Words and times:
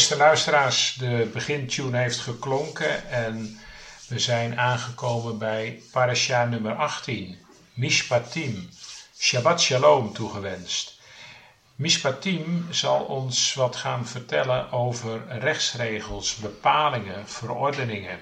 Beste 0.00 0.16
luisteraars, 0.16 0.94
de 0.98 1.30
begintune 1.32 1.98
heeft 1.98 2.18
geklonken 2.18 3.10
en 3.10 3.58
we 4.08 4.18
zijn 4.18 4.58
aangekomen 4.58 5.38
bij 5.38 5.82
parasha 5.92 6.44
nummer 6.44 6.74
18, 6.74 7.38
Mishpatim, 7.72 8.68
Shabbat 9.18 9.60
Shalom 9.60 10.12
toegewenst. 10.12 11.00
Mishpatim 11.74 12.66
zal 12.70 13.00
ons 13.00 13.54
wat 13.54 13.76
gaan 13.76 14.06
vertellen 14.06 14.72
over 14.72 15.38
rechtsregels, 15.38 16.34
bepalingen, 16.34 17.28
verordeningen. 17.28 18.18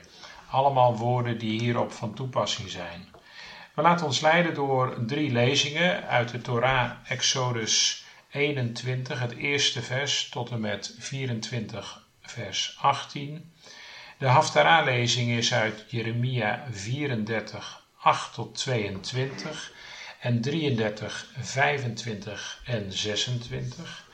Allemaal 0.50 0.96
woorden 0.96 1.38
die 1.38 1.60
hierop 1.60 1.92
van 1.92 2.14
toepassing 2.14 2.70
zijn. 2.70 3.08
We 3.74 3.82
laten 3.82 4.06
ons 4.06 4.20
leiden 4.20 4.54
door 4.54 4.96
drie 5.06 5.32
lezingen 5.32 6.06
uit 6.08 6.30
de 6.30 6.40
Torah, 6.40 6.90
Exodus 7.08 8.06
21, 8.30 9.20
het 9.20 9.36
eerste 9.36 9.82
vers, 9.82 10.28
tot 10.28 10.50
en 10.50 10.60
met 10.60 10.94
24, 10.98 12.06
vers 12.20 12.76
18. 12.80 13.52
De 14.18 14.26
Haftarah-lezing 14.26 15.30
is 15.30 15.54
uit 15.54 15.84
Jeremia 15.88 16.66
34, 16.70 17.86
8 17.96 18.34
tot 18.34 18.54
22 18.54 19.72
en 20.20 20.40
33, 20.40 21.30
25 21.38 22.62
en 22.64 22.92
26. 22.92 24.06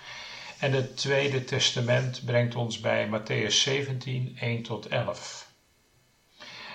En 0.58 0.72
het 0.72 0.96
Tweede 0.96 1.44
Testament 1.44 2.24
brengt 2.24 2.54
ons 2.54 2.80
bij 2.80 3.08
Matthäus 3.08 3.54
17, 3.54 4.36
1 4.40 4.62
tot 4.62 4.86
11. 4.86 5.52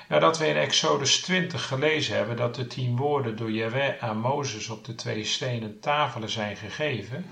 Nadat 0.10 0.38
we 0.38 0.48
in 0.48 0.58
Exodus 0.58 1.22
20 1.22 1.68
gelezen 1.68 2.16
hebben 2.16 2.36
dat 2.36 2.56
de 2.56 2.68
tien 2.68 2.96
woorden 2.96 3.36
door 3.36 3.52
Yahweh 3.52 4.04
aan 4.04 4.18
Mozes 4.18 4.70
op 4.70 4.86
de 4.86 4.96
twee 4.96 5.26
stenen 5.26 5.80
tafelen 5.80 6.30
zijn 6.30 6.56
gegeven, 6.56 7.26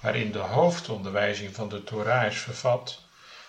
waarin 0.00 0.32
de 0.32 0.38
hoofdonderwijzing 0.38 1.54
van 1.54 1.68
de 1.68 1.84
Torah 1.84 2.26
is 2.26 2.38
vervat, 2.38 3.02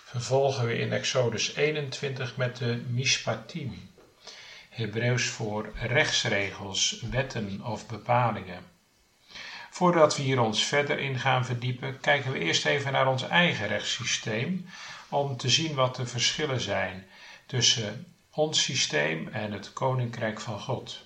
vervolgen 0.03 0.65
we 0.65 0.77
in 0.77 0.93
Exodus 0.93 1.55
21 1.55 2.37
met 2.37 2.57
de 2.57 2.83
Mishpatim, 2.89 3.89
Hebreeuws 4.69 5.25
voor 5.25 5.71
rechtsregels, 5.81 7.01
wetten 7.11 7.65
of 7.65 7.87
bepalingen. 7.87 8.65
Voordat 9.69 10.17
we 10.17 10.23
hier 10.23 10.39
ons 10.39 10.63
verder 10.63 10.99
in 10.99 11.19
gaan 11.19 11.45
verdiepen, 11.45 11.99
kijken 11.99 12.31
we 12.31 12.39
eerst 12.39 12.65
even 12.65 12.91
naar 12.91 13.07
ons 13.07 13.27
eigen 13.27 13.67
rechtssysteem 13.67 14.65
om 15.09 15.37
te 15.37 15.49
zien 15.49 15.75
wat 15.75 15.95
de 15.95 16.05
verschillen 16.05 16.61
zijn 16.61 17.05
tussen 17.45 18.14
ons 18.35 18.63
systeem 18.63 19.27
en 19.27 19.51
het 19.51 19.73
Koninkrijk 19.73 20.41
van 20.41 20.59
God. 20.59 21.05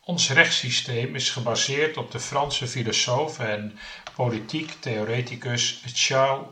Ons 0.00 0.30
rechtssysteem 0.30 1.14
is 1.14 1.30
gebaseerd 1.30 1.96
op 1.96 2.10
de 2.10 2.20
Franse 2.20 2.66
filosoof 2.66 3.38
en 3.38 3.78
politiek 4.14 4.70
theoreticus 4.80 5.82
Charles 5.86 6.46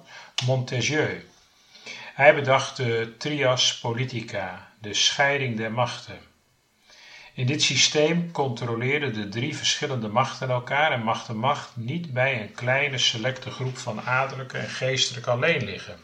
Montesquieu. 0.46 1.24
Hij 2.14 2.34
bedacht 2.34 2.76
de 2.76 3.14
trias 3.18 3.78
politica, 3.78 4.72
de 4.78 4.94
scheiding 4.94 5.56
der 5.56 5.72
machten. 5.72 6.18
In 7.34 7.46
dit 7.46 7.62
systeem 7.62 8.30
controleerden 8.32 9.12
de 9.12 9.28
drie 9.28 9.56
verschillende 9.56 10.08
machten 10.08 10.50
elkaar 10.50 10.92
en 10.92 11.02
mag 11.02 11.26
de 11.26 11.34
macht 11.34 11.76
niet 11.76 12.12
bij 12.12 12.40
een 12.40 12.52
kleine 12.52 12.98
selecte 12.98 13.50
groep 13.50 13.78
van 13.78 14.00
adellijken 14.00 14.60
en 14.60 14.68
geestelijke 14.68 15.30
alleen 15.30 15.64
liggen, 15.64 15.98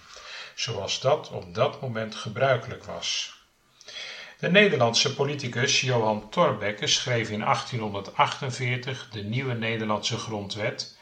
zoals 0.56 1.00
dat 1.00 1.30
op 1.30 1.54
dat 1.54 1.80
moment 1.80 2.14
gebruikelijk 2.14 2.84
was. 2.84 3.34
De 4.38 4.50
Nederlandse 4.50 5.14
politicus 5.14 5.80
Johan 5.80 6.30
Thorbecke 6.30 6.86
schreef 6.86 7.30
in 7.30 7.40
1848 7.40 9.08
de 9.10 9.22
nieuwe 9.22 9.54
Nederlandse 9.54 10.16
grondwet 10.18 10.98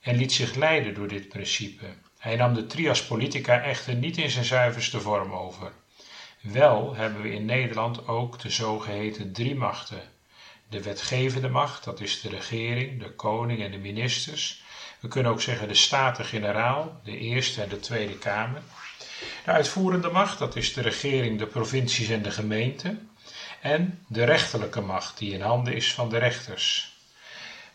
en 0.00 0.16
liet 0.16 0.32
zich 0.32 0.54
leiden 0.54 0.94
door 0.94 1.08
dit 1.08 1.28
principe. 1.28 1.86
Hij 2.18 2.36
nam 2.36 2.54
de 2.54 2.66
trias 2.66 3.06
politica 3.06 3.62
echter 3.62 3.94
niet 3.94 4.16
in 4.16 4.30
zijn 4.30 4.44
zuiverste 4.44 5.00
vorm 5.00 5.32
over. 5.32 5.72
Wel 6.40 6.94
hebben 6.94 7.22
we 7.22 7.32
in 7.32 7.44
Nederland 7.44 8.08
ook 8.08 8.38
de 8.40 8.50
zogeheten 8.50 9.32
drie 9.32 9.54
machten. 9.54 10.02
De 10.68 10.82
wetgevende 10.82 11.48
macht, 11.48 11.84
dat 11.84 12.00
is 12.00 12.20
de 12.20 12.28
regering, 12.28 13.02
de 13.02 13.10
koning 13.10 13.62
en 13.62 13.70
de 13.70 13.78
ministers. 13.78 14.62
We 15.00 15.08
kunnen 15.08 15.32
ook 15.32 15.40
zeggen 15.40 15.68
de 15.68 15.74
Staten-Generaal, 15.74 17.00
de 17.04 17.18
Eerste 17.18 17.62
en 17.62 17.68
de 17.68 17.80
Tweede 17.80 18.18
Kamer. 18.18 18.62
De 19.44 19.50
uitvoerende 19.50 20.10
macht, 20.10 20.38
dat 20.38 20.56
is 20.56 20.72
de 20.72 20.80
regering, 20.80 21.38
de 21.38 21.46
provincies 21.46 22.08
en 22.08 22.22
de 22.22 22.30
gemeenten. 22.30 23.10
En 23.60 24.04
de 24.08 24.24
rechterlijke 24.24 24.80
macht, 24.80 25.18
die 25.18 25.32
in 25.32 25.40
handen 25.40 25.74
is 25.74 25.94
van 25.94 26.08
de 26.08 26.18
rechters. 26.18 26.96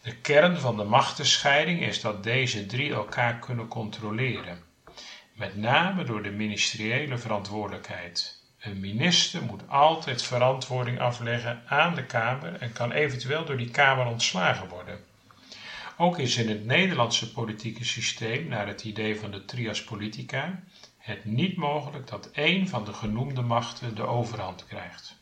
De 0.01 0.15
kern 0.15 0.57
van 0.59 0.77
de 0.77 0.83
machtenscheiding 0.83 1.81
is 1.81 2.01
dat 2.01 2.23
deze 2.23 2.65
drie 2.65 2.93
elkaar 2.93 3.39
kunnen 3.39 3.67
controleren. 3.67 4.63
Met 5.33 5.57
name 5.57 6.03
door 6.03 6.23
de 6.23 6.31
ministeriële 6.31 7.17
verantwoordelijkheid. 7.17 8.37
Een 8.59 8.79
minister 8.79 9.41
moet 9.41 9.61
altijd 9.67 10.21
verantwoording 10.21 10.99
afleggen 10.99 11.63
aan 11.67 11.95
de 11.95 12.05
Kamer 12.05 12.55
en 12.55 12.71
kan 12.71 12.91
eventueel 12.91 13.45
door 13.45 13.57
die 13.57 13.69
Kamer 13.69 14.05
ontslagen 14.05 14.67
worden. 14.67 14.99
Ook 15.97 16.17
is 16.19 16.37
in 16.37 16.49
het 16.49 16.65
Nederlandse 16.65 17.31
politieke 17.31 17.85
systeem, 17.85 18.47
naar 18.47 18.67
het 18.67 18.83
idee 18.83 19.19
van 19.19 19.31
de 19.31 19.45
trias 19.45 19.83
politica, 19.83 20.63
het 21.09 21.25
niet 21.25 21.55
mogelijk 21.55 22.07
dat 22.07 22.31
één 22.31 22.67
van 22.67 22.85
de 22.85 22.93
genoemde 22.93 23.41
machten 23.41 23.95
de 23.95 24.05
overhand 24.05 24.65
krijgt. 24.65 25.17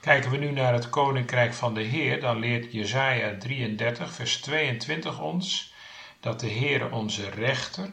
Kijken 0.00 0.30
we 0.30 0.36
nu 0.36 0.50
naar 0.50 0.72
het 0.72 0.88
koninkrijk 0.88 1.54
van 1.54 1.74
de 1.74 1.82
Heer, 1.82 2.20
dan 2.20 2.38
leert 2.38 2.72
Jesaja 2.72 3.38
33, 3.38 4.12
vers 4.12 4.40
22 4.40 5.20
ons 5.20 5.72
dat 6.20 6.40
de 6.40 6.46
Heer 6.46 6.92
onze 6.92 7.30
rechter, 7.30 7.90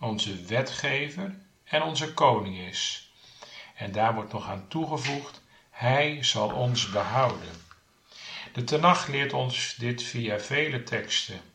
onze 0.00 0.42
wetgever 0.42 1.38
en 1.64 1.82
onze 1.82 2.14
koning 2.14 2.58
is. 2.58 3.12
En 3.74 3.92
daar 3.92 4.14
wordt 4.14 4.32
nog 4.32 4.48
aan 4.48 4.68
toegevoegd, 4.68 5.42
Hij 5.70 6.22
zal 6.22 6.50
ons 6.50 6.90
behouden. 6.90 7.50
De 8.52 8.64
Tenach 8.64 9.06
leert 9.06 9.32
ons 9.32 9.74
dit 9.74 10.02
via 10.02 10.40
vele 10.40 10.82
teksten. 10.82 11.51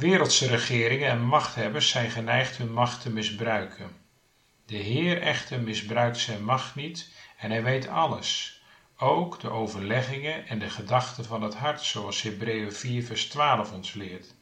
Wereldse 0.00 0.46
regeringen 0.46 1.08
en 1.08 1.20
machthebbers 1.22 1.88
zijn 1.88 2.10
geneigd 2.10 2.56
hun 2.56 2.72
macht 2.72 3.02
te 3.02 3.10
misbruiken. 3.10 3.90
De 4.66 4.76
Heer 4.76 5.22
echter 5.22 5.60
misbruikt 5.60 6.18
zijn 6.18 6.44
macht 6.44 6.74
niet 6.74 7.08
en 7.36 7.50
hij 7.50 7.62
weet 7.62 7.88
alles, 7.88 8.60
ook 8.98 9.40
de 9.40 9.50
overleggingen 9.50 10.46
en 10.48 10.58
de 10.58 10.70
gedachten 10.70 11.24
van 11.24 11.42
het 11.42 11.54
hart, 11.54 11.82
zoals 11.82 12.22
Hebreeën 12.22 12.72
4 12.72 13.04
vers 13.04 13.28
12 13.28 13.72
ons 13.72 13.92
leert. 13.92 14.34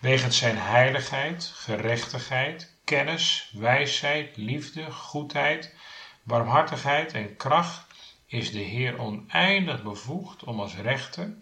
Wegens 0.00 0.38
zijn 0.38 0.58
heiligheid, 0.58 1.52
gerechtigheid, 1.54 2.74
kennis, 2.84 3.50
wijsheid, 3.52 4.36
liefde, 4.36 4.90
goedheid, 4.90 5.74
barmhartigheid 6.22 7.12
en 7.12 7.36
kracht 7.36 7.86
is 8.26 8.52
de 8.52 8.58
Heer 8.58 8.98
oneindig 8.98 9.82
bevoegd 9.82 10.44
om 10.44 10.60
als 10.60 10.76
rechter, 10.76 11.34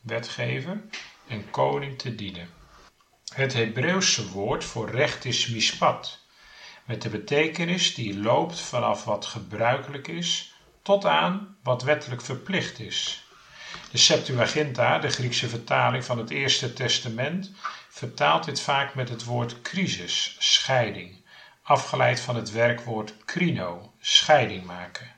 wetgever 0.00 0.84
en 1.28 1.50
koning 1.50 1.98
te 1.98 2.14
dienen. 2.14 2.62
Het 3.34 3.52
Hebreeuwse 3.52 4.30
woord 4.30 4.64
voor 4.64 4.90
recht 4.90 5.24
is 5.24 5.46
mispat, 5.46 6.18
met 6.84 7.02
de 7.02 7.08
betekenis 7.08 7.94
die 7.94 8.18
loopt 8.18 8.60
vanaf 8.60 9.04
wat 9.04 9.26
gebruikelijk 9.26 10.08
is 10.08 10.54
tot 10.82 11.04
aan 11.04 11.56
wat 11.62 11.82
wettelijk 11.82 12.22
verplicht 12.22 12.78
is. 12.78 13.24
De 13.90 13.98
Septuaginta, 13.98 14.98
de 14.98 15.08
Griekse 15.08 15.48
vertaling 15.48 16.04
van 16.04 16.18
het 16.18 16.30
Eerste 16.30 16.72
Testament, 16.72 17.52
vertaalt 17.88 18.44
dit 18.44 18.60
vaak 18.60 18.94
met 18.94 19.08
het 19.08 19.24
woord 19.24 19.62
crisis, 19.62 20.36
scheiding, 20.38 21.24
afgeleid 21.62 22.20
van 22.20 22.36
het 22.36 22.50
werkwoord 22.50 23.14
krino, 23.24 23.92
scheiding 24.00 24.64
maken. 24.64 25.14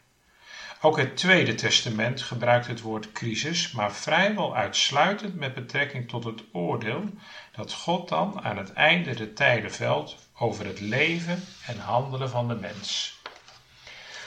Ook 0.80 0.96
het 0.96 1.16
Tweede 1.16 1.54
Testament 1.54 2.22
gebruikt 2.22 2.66
het 2.66 2.80
woord 2.80 3.12
crisis, 3.12 3.72
maar 3.72 3.92
vrijwel 3.92 4.56
uitsluitend 4.56 5.34
met 5.34 5.54
betrekking 5.54 6.08
tot 6.08 6.24
het 6.24 6.42
oordeel 6.52 7.10
dat 7.56 7.72
God 7.72 8.08
dan 8.08 8.40
aan 8.42 8.56
het 8.56 8.72
einde 8.72 9.14
der 9.14 9.32
tijden 9.32 9.72
velt 9.72 10.16
over 10.38 10.66
het 10.66 10.80
leven 10.80 11.44
en 11.66 11.78
handelen 11.78 12.30
van 12.30 12.48
de 12.48 12.54
mens. 12.54 13.20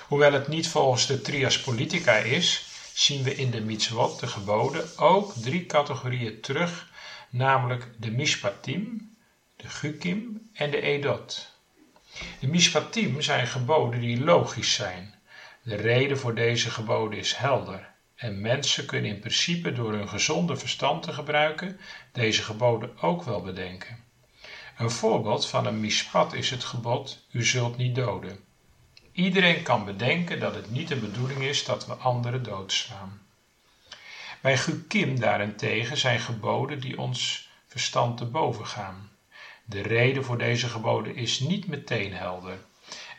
Hoewel 0.08 0.34
het 0.34 0.48
niet 0.48 0.68
volgens 0.68 1.06
de 1.06 1.22
trias 1.22 1.62
politica 1.62 2.16
is, 2.16 2.66
zien 2.94 3.24
we 3.24 3.36
in 3.36 3.52
de 3.52 3.62
mitzvot, 3.62 4.20
de 4.20 4.28
geboden, 4.28 4.98
ook 4.98 5.34
drie 5.34 5.66
categorieën 5.66 6.42
terug, 6.42 6.92
namelijk 7.30 7.88
de 7.98 8.12
mishpatim, 8.12 9.16
de 9.56 9.70
gukim 9.70 10.50
en 10.54 10.72
de 10.72 10.82
edot. 10.82 11.58
De 12.40 12.48
mishpatim 12.48 13.22
zijn 13.22 13.48
geboden 13.48 14.00
die 14.00 14.24
logisch 14.24 14.74
zijn. 14.74 15.16
De 15.62 15.76
reden 15.76 16.18
voor 16.18 16.36
deze 16.36 16.70
geboden 16.70 17.20
is 17.20 17.36
helder. 17.36 17.89
En 18.20 18.42
mensen 18.42 18.86
kunnen 18.86 19.10
in 19.10 19.20
principe 19.20 19.72
door 19.72 19.94
hun 19.94 20.08
gezonde 20.08 20.56
verstand 20.56 21.02
te 21.04 21.14
gebruiken 21.14 21.78
deze 22.12 22.42
geboden 22.42 22.90
ook 23.02 23.24
wel 23.24 23.42
bedenken. 23.42 24.00
Een 24.78 24.90
voorbeeld 24.90 25.46
van 25.48 25.66
een 25.66 25.80
mispat 25.80 26.34
is 26.34 26.50
het 26.50 26.64
gebod: 26.64 27.20
U 27.32 27.44
zult 27.44 27.78
niet 27.78 27.96
doden. 27.96 28.40
Iedereen 29.12 29.62
kan 29.62 29.84
bedenken 29.84 30.40
dat 30.40 30.56
het 30.56 30.70
niet 30.70 30.88
de 30.88 30.96
bedoeling 30.96 31.42
is 31.42 31.64
dat 31.64 31.86
we 31.86 31.94
anderen 31.96 32.44
doodslaan. 32.44 33.22
Bij 34.42 34.58
Gukim 34.58 35.20
daarentegen 35.20 35.98
zijn 35.98 36.20
geboden 36.20 36.80
die 36.80 36.98
ons 36.98 37.50
verstand 37.66 38.18
te 38.18 38.26
boven 38.26 38.66
gaan. 38.66 39.10
De 39.66 39.82
reden 39.82 40.24
voor 40.24 40.38
deze 40.38 40.70
geboden 40.70 41.16
is 41.16 41.40
niet 41.40 41.68
meteen 41.68 42.14
helder. 42.14 42.58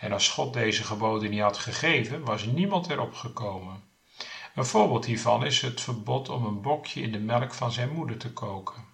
En 0.00 0.12
als 0.12 0.28
God 0.28 0.52
deze 0.52 0.84
geboden 0.84 1.30
niet 1.30 1.40
had 1.40 1.58
gegeven, 1.58 2.24
was 2.24 2.44
niemand 2.44 2.90
erop 2.90 3.14
gekomen. 3.14 3.88
Een 4.54 4.64
voorbeeld 4.64 5.04
hiervan 5.04 5.46
is 5.46 5.60
het 5.60 5.80
verbod 5.80 6.28
om 6.28 6.44
een 6.44 6.60
bokje 6.60 7.00
in 7.00 7.12
de 7.12 7.18
melk 7.18 7.54
van 7.54 7.72
zijn 7.72 7.92
moeder 7.92 8.16
te 8.16 8.32
koken. 8.32 8.84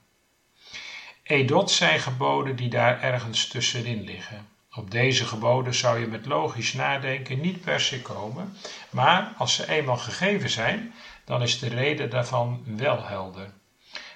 Edot 1.23 1.71
zijn 1.71 2.01
geboden 2.01 2.57
die 2.57 2.69
daar 2.69 3.03
ergens 3.03 3.49
tussenin 3.49 4.05
liggen. 4.05 4.49
Op 4.75 4.91
deze 4.91 5.25
geboden 5.25 5.75
zou 5.75 5.99
je 5.99 6.07
met 6.07 6.27
logisch 6.27 6.73
nadenken 6.73 7.41
niet 7.41 7.61
per 7.61 7.81
se 7.81 8.03
komen, 8.03 8.57
maar 8.91 9.33
als 9.37 9.55
ze 9.55 9.69
eenmaal 9.69 9.97
gegeven 9.97 10.51
zijn, 10.51 10.95
dan 11.25 11.43
is 11.43 11.59
de 11.59 11.69
reden 11.69 12.11
daarvan 12.11 12.63
wel 12.65 13.07
helder. 13.07 13.53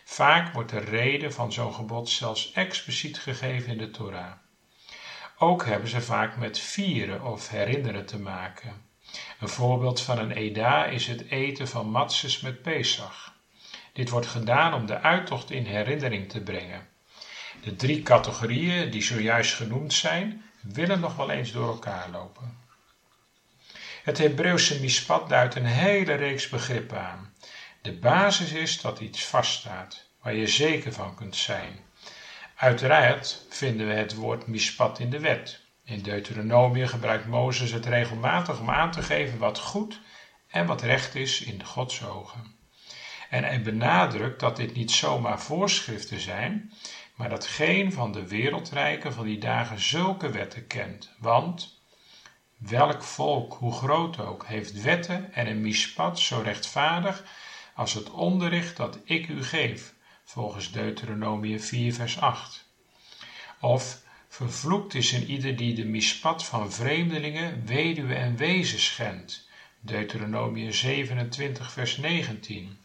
Vaak 0.04 0.52
wordt 0.52 0.70
de 0.70 0.78
reden 0.78 1.32
van 1.32 1.52
zo'n 1.52 1.74
gebod 1.74 2.08
zelfs 2.08 2.52
expliciet 2.52 3.18
gegeven 3.18 3.72
in 3.72 3.78
de 3.78 3.90
Torah. 3.90 4.32
Ook 5.38 5.64
hebben 5.64 5.88
ze 5.88 6.00
vaak 6.00 6.36
met 6.36 6.58
vieren 6.58 7.24
of 7.24 7.48
herinneren 7.48 8.06
te 8.06 8.18
maken. 8.18 8.89
Een 9.40 9.48
voorbeeld 9.48 10.00
van 10.00 10.18
een 10.18 10.32
Eda 10.32 10.84
is 10.84 11.06
het 11.06 11.30
eten 11.30 11.68
van 11.68 11.90
matzes 11.90 12.40
met 12.40 12.62
Pesach. 12.62 13.34
Dit 13.92 14.10
wordt 14.10 14.26
gedaan 14.26 14.74
om 14.74 14.86
de 14.86 15.00
uittocht 15.00 15.50
in 15.50 15.64
herinnering 15.64 16.28
te 16.28 16.40
brengen. 16.40 16.88
De 17.62 17.76
drie 17.76 18.02
categorieën 18.02 18.90
die 18.90 19.02
zojuist 19.02 19.54
genoemd 19.54 19.92
zijn, 19.92 20.44
willen 20.60 21.00
nog 21.00 21.16
wel 21.16 21.30
eens 21.30 21.52
door 21.52 21.68
elkaar 21.68 22.10
lopen. 22.10 22.58
Het 24.02 24.18
Hebreeuwse 24.18 24.80
mispat 24.80 25.28
duidt 25.28 25.54
een 25.54 25.66
hele 25.66 26.14
reeks 26.14 26.48
begrippen 26.48 27.00
aan. 27.00 27.34
De 27.82 27.92
basis 27.92 28.52
is 28.52 28.80
dat 28.80 29.00
iets 29.00 29.24
vaststaat, 29.24 30.06
waar 30.22 30.34
je 30.34 30.46
zeker 30.46 30.92
van 30.92 31.14
kunt 31.14 31.36
zijn. 31.36 31.80
Uiteraard 32.56 33.46
vinden 33.48 33.86
we 33.86 33.92
het 33.92 34.14
woord 34.14 34.46
mispat 34.46 34.98
in 34.98 35.10
de 35.10 35.20
wet. 35.20 35.59
In 35.90 36.02
Deuteronomium 36.02 36.88
gebruikt 36.88 37.26
Mozes 37.26 37.70
het 37.70 37.86
regelmatig 37.86 38.60
om 38.60 38.70
aan 38.70 38.90
te 38.90 39.02
geven 39.02 39.38
wat 39.38 39.58
goed 39.58 40.00
en 40.48 40.66
wat 40.66 40.82
recht 40.82 41.14
is 41.14 41.40
in 41.40 41.64
Gods 41.64 42.04
ogen. 42.04 42.54
En 43.30 43.44
hij 43.44 43.62
benadrukt 43.62 44.40
dat 44.40 44.56
dit 44.56 44.74
niet 44.74 44.90
zomaar 44.90 45.40
voorschriften 45.40 46.20
zijn, 46.20 46.72
maar 47.14 47.28
dat 47.28 47.46
geen 47.46 47.92
van 47.92 48.12
de 48.12 48.28
wereldrijken 48.28 49.12
van 49.12 49.24
die 49.24 49.38
dagen 49.38 49.80
zulke 49.80 50.30
wetten 50.30 50.66
kent. 50.66 51.14
Want 51.18 51.80
welk 52.56 53.02
volk, 53.02 53.54
hoe 53.54 53.72
groot 53.72 54.18
ook, 54.18 54.46
heeft 54.46 54.82
wetten 54.82 55.32
en 55.32 55.46
een 55.46 55.60
mispat 55.60 56.18
zo 56.18 56.40
rechtvaardig 56.40 57.24
als 57.74 57.92
het 57.92 58.10
onderricht 58.10 58.76
dat 58.76 58.98
ik 59.04 59.28
u 59.28 59.44
geef, 59.44 59.94
volgens 60.24 60.72
Deuteronomium 60.72 61.60
4 61.60 61.94
vers 61.94 62.20
8. 62.20 62.68
Of 63.60 64.08
vervloekt 64.30 64.94
is 64.94 65.12
een 65.12 65.24
ieder 65.24 65.56
die 65.56 65.74
de 65.74 65.84
mispat 65.84 66.44
van 66.44 66.72
vreemdelingen, 66.72 67.66
weduwe 67.66 68.14
en 68.14 68.36
wezen 68.36 68.80
schendt, 68.80 69.48
Deuteronomium 69.80 70.72
27 70.72 71.72
vers 71.72 71.96
19. 71.96 72.78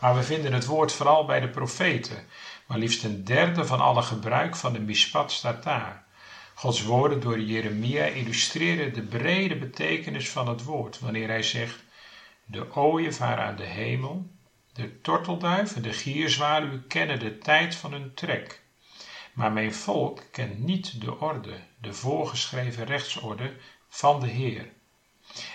Maar 0.00 0.14
we 0.14 0.22
vinden 0.22 0.52
het 0.52 0.64
woord 0.64 0.92
vooral 0.92 1.24
bij 1.24 1.40
de 1.40 1.48
profeten, 1.48 2.26
maar 2.66 2.78
liefst 2.78 3.04
een 3.04 3.24
derde 3.24 3.66
van 3.66 3.80
alle 3.80 4.02
gebruik 4.02 4.56
van 4.56 4.72
de 4.72 4.80
mispat 4.80 5.32
staat 5.32 5.62
daar. 5.62 6.04
Gods 6.54 6.82
woorden 6.82 7.20
door 7.20 7.40
Jeremia 7.40 8.04
illustreren 8.04 8.94
de 8.94 9.02
brede 9.02 9.56
betekenis 9.56 10.28
van 10.28 10.48
het 10.48 10.64
woord 10.64 10.98
wanneer 10.98 11.28
hij 11.28 11.42
zegt: 11.42 11.84
De 12.44 12.74
ooievaar 12.74 13.38
aan 13.38 13.56
de 13.56 13.64
hemel, 13.64 14.30
de 14.72 15.00
tortelduif 15.00 15.76
en 15.76 15.82
de 15.82 15.92
gierzwaluw 15.92 16.80
kennen 16.88 17.18
de 17.18 17.38
tijd 17.38 17.74
van 17.74 17.92
hun 17.92 18.14
trek. 18.14 18.66
Maar 19.38 19.52
mijn 19.52 19.74
volk 19.74 20.22
kent 20.30 20.58
niet 20.58 21.00
de 21.00 21.18
orde, 21.18 21.60
de 21.80 21.92
voorgeschreven 21.92 22.84
rechtsorde 22.84 23.56
van 23.88 24.20
de 24.20 24.26
Heer. 24.26 24.72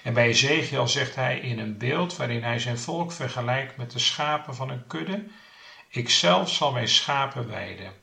En 0.03 0.13
bij 0.13 0.27
Ezekiel 0.27 0.87
zegt 0.87 1.15
hij 1.15 1.39
in 1.39 1.59
een 1.59 1.77
beeld 1.77 2.15
waarin 2.15 2.43
hij 2.43 2.59
zijn 2.59 2.79
volk 2.79 3.11
vergelijkt 3.11 3.77
met 3.77 3.91
de 3.91 3.99
schapen 3.99 4.55
van 4.55 4.69
een 4.69 4.87
kudde: 4.87 5.25
Ik 5.89 6.09
zelf 6.09 6.49
zal 6.49 6.71
mijn 6.71 6.87
schapen 6.87 7.47
weiden. 7.47 7.93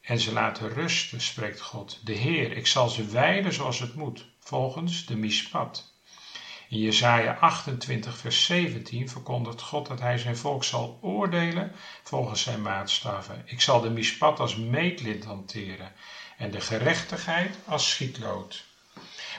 En 0.00 0.18
ze 0.18 0.32
laten 0.32 0.68
rusten, 0.68 1.20
spreekt 1.20 1.60
God. 1.60 2.00
De 2.04 2.14
Heer, 2.14 2.56
ik 2.56 2.66
zal 2.66 2.88
ze 2.88 3.06
weiden 3.06 3.52
zoals 3.52 3.78
het 3.78 3.94
moet, 3.94 4.26
volgens 4.38 5.06
de 5.06 5.16
mispat. 5.16 5.87
In 6.70 6.78
Jesaja 6.78 7.36
28 7.40 8.16
vers 8.16 8.44
17 8.44 9.08
verkondigt 9.08 9.60
God 9.60 9.86
dat 9.86 10.00
hij 10.00 10.18
zijn 10.18 10.36
volk 10.36 10.64
zal 10.64 10.98
oordelen 11.02 11.72
volgens 12.02 12.42
zijn 12.42 12.62
maatstaven. 12.62 13.42
Ik 13.44 13.60
zal 13.60 13.80
de 13.80 13.90
mispat 13.90 14.40
als 14.40 14.56
meetlint 14.56 15.24
hanteren 15.24 15.92
en 16.36 16.50
de 16.50 16.60
gerechtigheid 16.60 17.56
als 17.64 17.90
schietlood. 17.90 18.64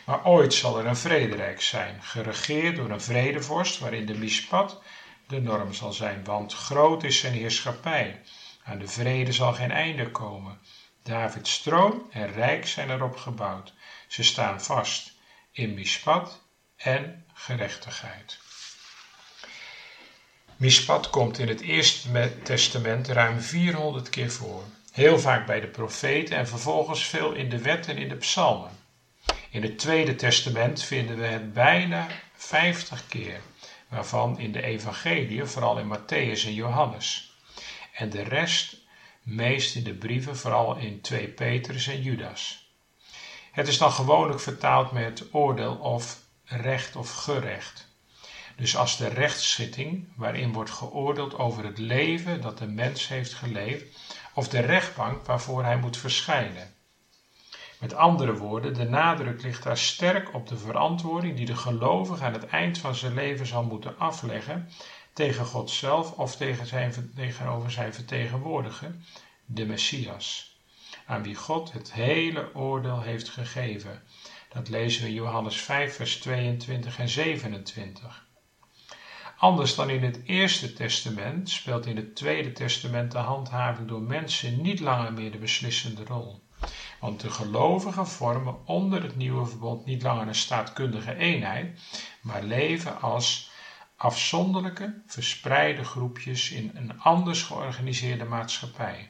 Maar 0.06 0.26
ooit 0.26 0.54
zal 0.54 0.80
er 0.80 0.86
een 0.86 0.96
vrederijk 0.96 1.62
zijn, 1.62 2.04
geregeerd 2.04 2.76
door 2.76 2.90
een 2.90 3.02
vredevorst, 3.02 3.80
waarin 3.80 4.06
de 4.06 4.18
mispat 4.18 4.82
de 5.28 5.42
norm 5.42 5.74
zal 5.74 5.94
zijn, 5.94 6.24
want 6.24 6.54
groot 6.54 7.04
is 7.04 7.20
zijn 7.20 7.34
heerschappij. 7.34 8.22
Aan 8.64 8.80
de 8.80 8.88
vrede 8.88 9.32
zal 9.32 9.54
geen 9.54 9.72
einde 9.72 10.12
komen. 10.12 10.60
Davids 11.04 11.62
troon 11.62 12.04
en 12.12 12.32
rijk 12.32 12.68
zijn 12.68 12.90
erop 12.90 13.16
gebouwd. 13.16 13.74
Ze 14.08 14.24
staan 14.24 14.62
vast 14.62 15.12
in 15.52 15.74
mispat 15.74 16.48
en 16.80 17.26
gerechtigheid. 17.34 18.40
Mispat 20.56 21.10
komt 21.10 21.40
in 21.40 21.48
het 21.48 21.62
Eerste 21.62 22.32
Testament 22.44 23.08
ruim 23.08 23.42
400 23.42 24.10
keer 24.10 24.32
voor. 24.32 24.64
Heel 24.92 25.20
vaak 25.20 25.46
bij 25.46 25.60
de 25.60 25.68
profeten 25.68 26.38
en 26.38 26.48
vervolgens 26.48 27.04
veel 27.04 27.32
in 27.32 27.50
de 27.50 27.62
wet 27.62 27.88
en 27.88 27.98
in 27.98 28.10
de 28.10 28.16
psalmen. 28.16 28.72
In 29.50 29.62
het 29.62 29.80
Tweede 29.80 30.16
Testament 30.16 30.84
vinden 30.84 31.18
we 31.18 31.26
het 31.26 31.54
bijna 31.54 32.08
50 32.36 33.08
keer, 33.08 33.42
waarvan 33.88 34.40
in 34.40 34.52
de 34.52 34.62
Evangelie, 34.62 35.46
vooral 35.46 35.78
in 35.78 35.98
Matthäus 35.98 36.46
en 36.46 36.54
Johannes. 36.54 37.34
En 37.94 38.10
de 38.10 38.24
rest 38.24 38.78
meest 39.24 39.76
in 39.76 39.84
de 39.84 39.94
brieven, 39.94 40.38
vooral 40.38 40.76
in 40.76 41.02
2 41.02 41.28
Petrus 41.28 41.88
en 41.88 42.02
Judas. 42.02 42.68
Het 43.52 43.68
is 43.68 43.78
dan 43.78 43.92
gewoonlijk 43.92 44.40
vertaald 44.40 44.92
met 44.92 45.24
oordeel 45.32 45.76
of 45.76 46.18
recht 46.50 46.96
of 46.96 47.12
gerecht. 47.12 47.88
Dus 48.56 48.78
als 48.78 48.98
de 48.98 49.08
rechtsschitting, 49.08 50.08
waarin 50.16 50.54
wordt 50.54 50.72
geoordeeld 50.72 51.38
over 51.38 51.66
het 51.66 51.78
leven 51.78 52.42
dat 52.42 52.58
de 52.58 52.68
mens 52.68 53.08
heeft 53.08 53.34
geleefd, 53.34 53.98
of 54.34 54.48
de 54.48 54.60
rechtbank 54.60 55.26
waarvoor 55.26 55.64
hij 55.64 55.78
moet 55.78 55.98
verschijnen. 55.98 56.74
Met 57.80 57.94
andere 57.94 58.34
woorden, 58.34 58.74
de 58.74 58.90
nadruk 58.90 59.42
ligt 59.42 59.64
daar 59.64 59.78
sterk 59.78 60.34
op 60.34 60.48
de 60.48 60.58
verantwoording 60.58 61.36
die 61.36 61.46
de 61.46 61.56
gelovige 61.56 62.24
aan 62.24 62.34
het 62.34 62.46
eind 62.48 62.78
van 62.78 62.96
zijn 62.96 63.14
leven 63.14 63.46
zal 63.46 63.64
moeten 63.64 64.00
afleggen 64.00 64.70
tegen 65.14 65.46
God 65.46 65.70
zelf 65.70 66.12
of 66.12 66.36
tegen 66.36 66.66
zijn, 66.66 67.12
tegenover 67.16 67.72
zijn 67.72 67.94
vertegenwoordiger, 67.94 68.96
de 69.46 69.66
Messias, 69.66 70.58
aan 71.06 71.24
wie 71.24 71.36
God 71.36 71.72
het 71.72 71.94
hele 71.94 72.56
oordeel 72.56 73.02
heeft 73.02 73.30
gegeven. 73.30 74.04
Dat 74.50 74.70
lezen 74.70 75.02
we 75.02 75.08
in 75.08 75.14
Johannes 75.14 75.62
5, 75.62 75.96
vers 75.96 76.18
22 76.18 77.00
en 77.00 77.10
27. 77.10 78.28
Anders 79.38 79.76
dan 79.76 79.90
in 79.90 80.04
het 80.04 80.22
Eerste 80.26 80.74
Testament 80.74 81.50
speelt 81.50 81.86
in 81.86 81.96
het 81.96 82.16
Tweede 82.16 82.52
Testament 82.52 83.12
de 83.12 83.18
handhaving 83.18 83.88
door 83.88 84.02
mensen 84.02 84.62
niet 84.62 84.80
langer 84.80 85.14
meer 85.14 85.32
de 85.32 85.38
beslissende 85.38 86.04
rol. 86.04 86.44
Want 87.00 87.22
de 87.22 87.30
gelovigen 87.30 88.08
vormen 88.08 88.68
onder 88.68 89.04
het 89.04 89.16
nieuwe 89.16 89.46
verbond 89.46 89.86
niet 89.86 90.04
langer 90.04 90.28
een 90.28 90.36
staatkundige 90.36 91.16
eenheid, 91.16 91.80
maar 92.22 92.44
leven 92.44 93.02
als 93.02 93.52
afzonderlijke, 93.96 95.02
verspreide 95.08 95.84
groepjes 95.84 96.52
in 96.52 96.72
een 96.74 97.02
anders 97.02 97.44
georganiseerde 97.44 98.26
maatschappij. 98.26 99.10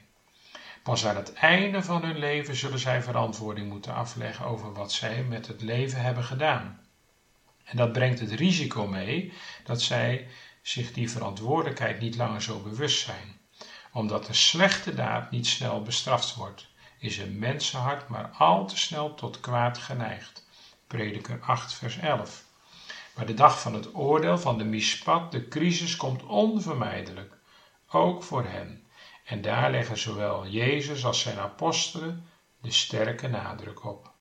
Pas 0.83 1.05
aan 1.05 1.15
het 1.15 1.33
einde 1.33 1.83
van 1.83 2.03
hun 2.03 2.17
leven 2.17 2.55
zullen 2.55 2.79
zij 2.79 3.01
verantwoording 3.01 3.69
moeten 3.69 3.93
afleggen 3.93 4.45
over 4.45 4.74
wat 4.74 4.91
zij 4.91 5.24
met 5.24 5.48
het 5.48 5.62
leven 5.62 6.01
hebben 6.01 6.24
gedaan. 6.24 6.79
En 7.63 7.77
dat 7.77 7.91
brengt 7.91 8.19
het 8.19 8.31
risico 8.31 8.88
mee 8.88 9.33
dat 9.63 9.81
zij 9.81 10.27
zich 10.62 10.93
die 10.93 11.12
verantwoordelijkheid 11.12 12.00
niet 12.00 12.15
langer 12.15 12.41
zo 12.41 12.59
bewust 12.59 13.05
zijn. 13.05 13.39
Omdat 13.91 14.27
een 14.27 14.36
slechte 14.36 14.93
daad 14.93 15.31
niet 15.31 15.48
snel 15.48 15.81
bestraft 15.81 16.36
wordt, 16.36 16.67
is 17.00 17.17
een 17.17 17.39
mensenhart 17.39 18.07
maar 18.07 18.27
al 18.38 18.67
te 18.67 18.77
snel 18.77 19.15
tot 19.15 19.39
kwaad 19.39 19.77
geneigd. 19.77 20.48
Prediker 20.88 21.39
8, 21.41 21.74
vers 21.74 21.98
11. 21.98 22.43
Maar 23.15 23.25
de 23.25 23.33
dag 23.33 23.62
van 23.62 23.74
het 23.74 23.95
oordeel 23.95 24.38
van 24.38 24.57
de 24.57 24.63
mispat, 24.63 25.31
de 25.31 25.48
crisis, 25.48 25.95
komt 25.95 26.24
onvermijdelijk, 26.24 27.38
ook 27.89 28.24
voor 28.24 28.45
hen. 28.45 28.83
En 29.29 29.41
daar 29.41 29.71
leggen 29.71 29.98
zowel 29.98 30.48
Jezus 30.48 31.05
als 31.05 31.21
zijn 31.21 31.38
apostelen 31.38 32.25
de 32.62 32.71
sterke 32.71 33.27
nadruk 33.27 33.86
op. 33.86 34.12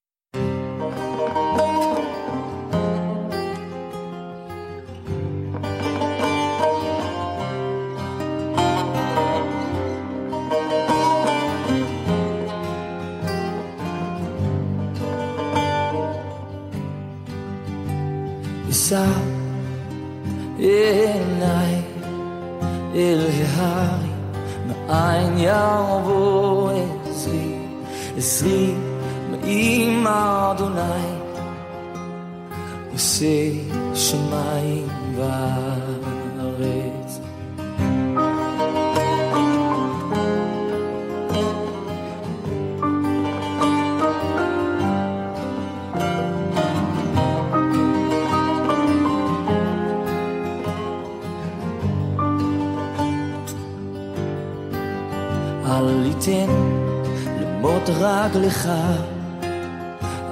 רגלך, 58.47 58.69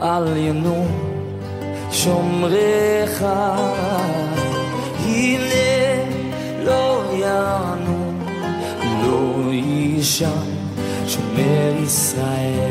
אל 0.02 0.38
ינום 0.38 0.88
שומריך. 1.92 3.26
הנה 5.00 6.04
לא 6.64 7.04
ינום, 7.14 8.20
לא 9.04 9.52
יישן 9.52 10.50
שומר 11.08 11.74
ישראל. 11.84 12.65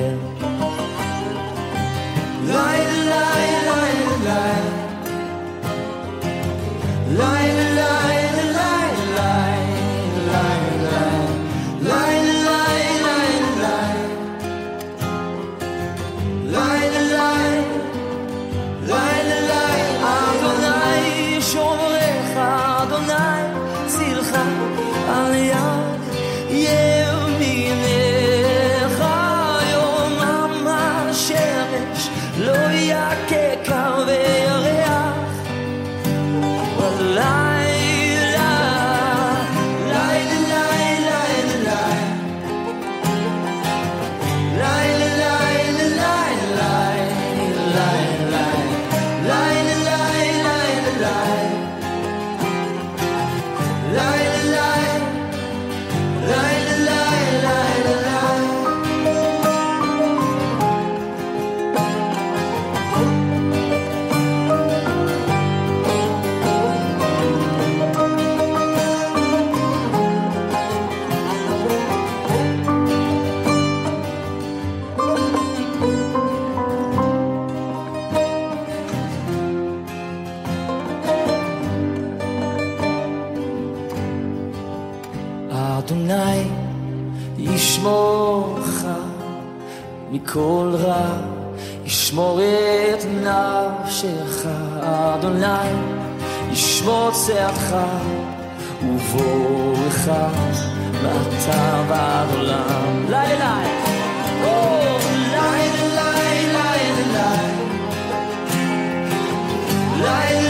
Why? 110.05 110.44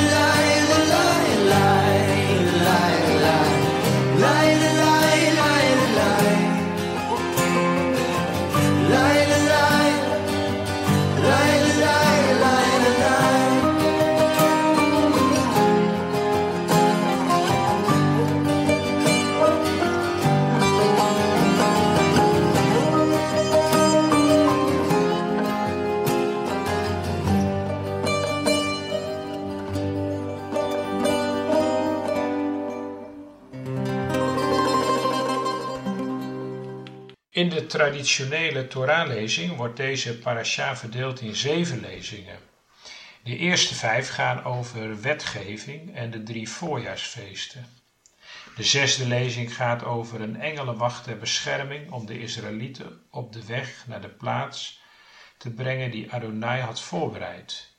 In 37.46 37.52
de 37.52 37.66
traditionele 37.66 38.68
Torah-lezing 38.68 39.56
wordt 39.56 39.78
deze 39.78 40.18
parasha 40.18 40.78
verdeeld 40.78 41.22
in 41.22 41.36
zeven 41.36 41.80
lezingen. 41.80 42.40
De 43.24 43.38
eerste 43.38 43.76
vijf 43.76 44.10
gaan 44.10 44.44
over 44.44 45.02
wetgeving 45.02 45.96
en 45.96 46.12
de 46.12 46.24
drie 46.24 46.50
voorjaarsfeesten. 46.50 47.66
De 48.56 48.64
zesde 48.64 49.08
lezing 49.08 49.56
gaat 49.56 49.84
over 49.84 50.22
een 50.22 50.40
engelenwacht 50.40 51.04
ter 51.04 51.18
bescherming 51.18 51.92
om 51.92 52.06
de 52.06 52.20
Israëlieten 52.20 53.02
op 53.10 53.34
de 53.34 53.46
weg 53.46 53.84
naar 53.88 54.02
de 54.02 54.10
plaats 54.10 54.82
te 55.38 55.50
brengen 55.50 55.92
die 55.92 56.12
Adonai 56.12 56.62
had 56.62 56.82
voorbereid. 56.82 57.70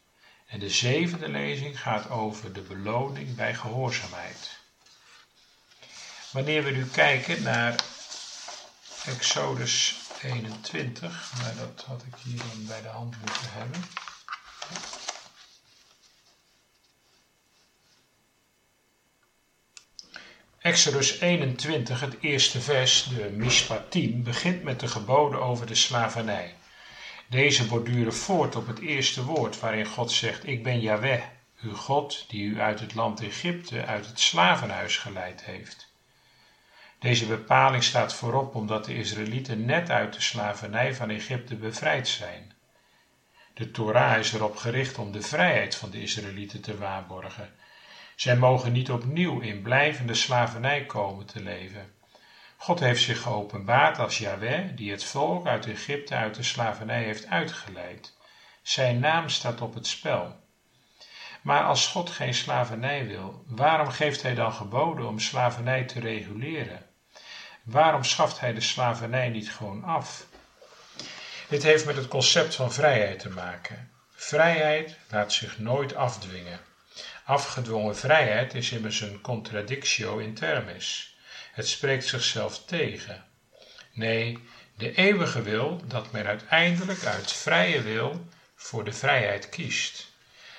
En 0.46 0.58
de 0.58 0.70
zevende 0.70 1.28
lezing 1.28 1.80
gaat 1.80 2.10
over 2.10 2.52
de 2.52 2.62
beloning 2.62 3.34
bij 3.34 3.54
gehoorzaamheid. 3.54 4.58
Wanneer 6.30 6.64
we 6.64 6.70
nu 6.70 6.84
kijken 6.84 7.42
naar 7.42 7.74
Exodus 9.06 9.96
21, 10.22 11.32
maar 11.42 11.54
dat 11.56 11.84
had 11.86 12.02
ik 12.02 12.14
hier 12.22 12.38
dan 12.38 12.66
bij 12.66 12.82
de 12.82 12.88
hand 12.88 13.16
moeten 13.20 13.52
hebben. 13.52 13.84
Exodus 20.58 21.20
21, 21.20 22.00
het 22.00 22.16
eerste 22.20 22.60
vers, 22.60 23.04
de 23.04 23.30
Mishpatim, 23.30 24.22
begint 24.22 24.62
met 24.62 24.80
de 24.80 24.88
geboden 24.88 25.42
over 25.42 25.66
de 25.66 25.74
slavernij. 25.74 26.54
Deze 27.26 27.66
borduren 27.66 28.14
voort 28.14 28.56
op 28.56 28.66
het 28.66 28.78
eerste 28.78 29.24
woord 29.24 29.60
waarin 29.60 29.86
God 29.86 30.12
zegt, 30.12 30.46
ik 30.46 30.62
ben 30.62 30.80
Yahweh, 30.80 31.22
uw 31.60 31.74
God 31.74 32.24
die 32.28 32.44
u 32.44 32.60
uit 32.60 32.80
het 32.80 32.94
land 32.94 33.20
Egypte, 33.20 33.84
uit 33.84 34.06
het 34.06 34.20
slavenhuis 34.20 34.96
geleid 34.96 35.44
heeft. 35.44 35.94
Deze 36.98 37.26
bepaling 37.26 37.82
staat 37.82 38.14
voorop 38.14 38.54
omdat 38.54 38.84
de 38.84 38.94
Israëlieten 38.94 39.64
net 39.64 39.90
uit 39.90 40.14
de 40.14 40.20
slavernij 40.20 40.94
van 40.94 41.10
Egypte 41.10 41.56
bevrijd 41.56 42.08
zijn. 42.08 42.52
De 43.54 43.70
Torah 43.70 44.18
is 44.18 44.32
erop 44.32 44.56
gericht 44.56 44.98
om 44.98 45.12
de 45.12 45.22
vrijheid 45.22 45.74
van 45.74 45.90
de 45.90 46.02
Israëlieten 46.02 46.60
te 46.60 46.78
waarborgen. 46.78 47.54
Zij 48.14 48.36
mogen 48.36 48.72
niet 48.72 48.90
opnieuw 48.90 49.40
in 49.40 49.62
blijvende 49.62 50.14
slavernij 50.14 50.84
komen 50.84 51.26
te 51.26 51.42
leven. 51.42 51.94
God 52.56 52.80
heeft 52.80 53.02
zich 53.02 53.22
geopenbaard 53.22 53.98
als 53.98 54.18
Yahweh, 54.18 54.76
die 54.76 54.90
het 54.90 55.04
volk 55.04 55.46
uit 55.46 55.66
Egypte 55.66 56.14
uit 56.14 56.34
de 56.34 56.42
slavernij 56.42 57.02
heeft 57.02 57.26
uitgeleid. 57.26 58.16
Zijn 58.62 58.98
naam 58.98 59.28
staat 59.28 59.60
op 59.60 59.74
het 59.74 59.86
spel. 59.86 60.36
Maar 61.42 61.64
als 61.64 61.86
God 61.86 62.10
geen 62.10 62.34
slavernij 62.34 63.06
wil, 63.06 63.44
waarom 63.46 63.88
geeft 63.88 64.22
Hij 64.22 64.34
dan 64.34 64.52
geboden 64.52 65.08
om 65.08 65.18
slavernij 65.18 65.84
te 65.84 66.00
reguleren? 66.00 66.85
Waarom 67.66 68.04
schaft 68.04 68.40
Hij 68.40 68.52
de 68.52 68.60
slavernij 68.60 69.28
niet 69.28 69.50
gewoon 69.50 69.84
af? 69.84 70.26
Dit 71.48 71.62
heeft 71.62 71.84
met 71.84 71.96
het 71.96 72.08
concept 72.08 72.54
van 72.54 72.72
vrijheid 72.72 73.18
te 73.18 73.28
maken. 73.28 73.90
Vrijheid 74.14 74.96
laat 75.10 75.32
zich 75.32 75.58
nooit 75.58 75.94
afdwingen. 75.94 76.60
Afgedwongen 77.24 77.96
vrijheid 77.96 78.54
is 78.54 78.70
immers 78.70 79.00
een 79.00 79.20
contradictio 79.20 80.18
in 80.18 80.34
termis. 80.34 81.16
Het 81.52 81.68
spreekt 81.68 82.06
zichzelf 82.06 82.64
tegen. 82.64 83.24
Nee, 83.92 84.38
de 84.74 84.94
eeuwige 84.94 85.42
wil 85.42 85.80
dat 85.84 86.12
men 86.12 86.26
uiteindelijk 86.26 87.04
uit 87.04 87.32
vrije 87.32 87.82
wil 87.82 88.26
voor 88.54 88.84
de 88.84 88.92
vrijheid 88.92 89.48
kiest. 89.48 90.12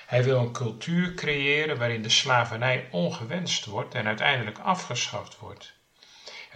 Hij 0.05 0.23
wil 0.23 0.39
een 0.39 0.51
cultuur 0.51 1.13
creëren 1.13 1.77
waarin 1.77 2.01
de 2.01 2.09
slavernij 2.09 2.87
ongewenst 2.91 3.65
wordt 3.65 3.93
en 3.93 4.07
uiteindelijk 4.07 4.57
afgeschaft 4.57 5.37
wordt. 5.39 5.75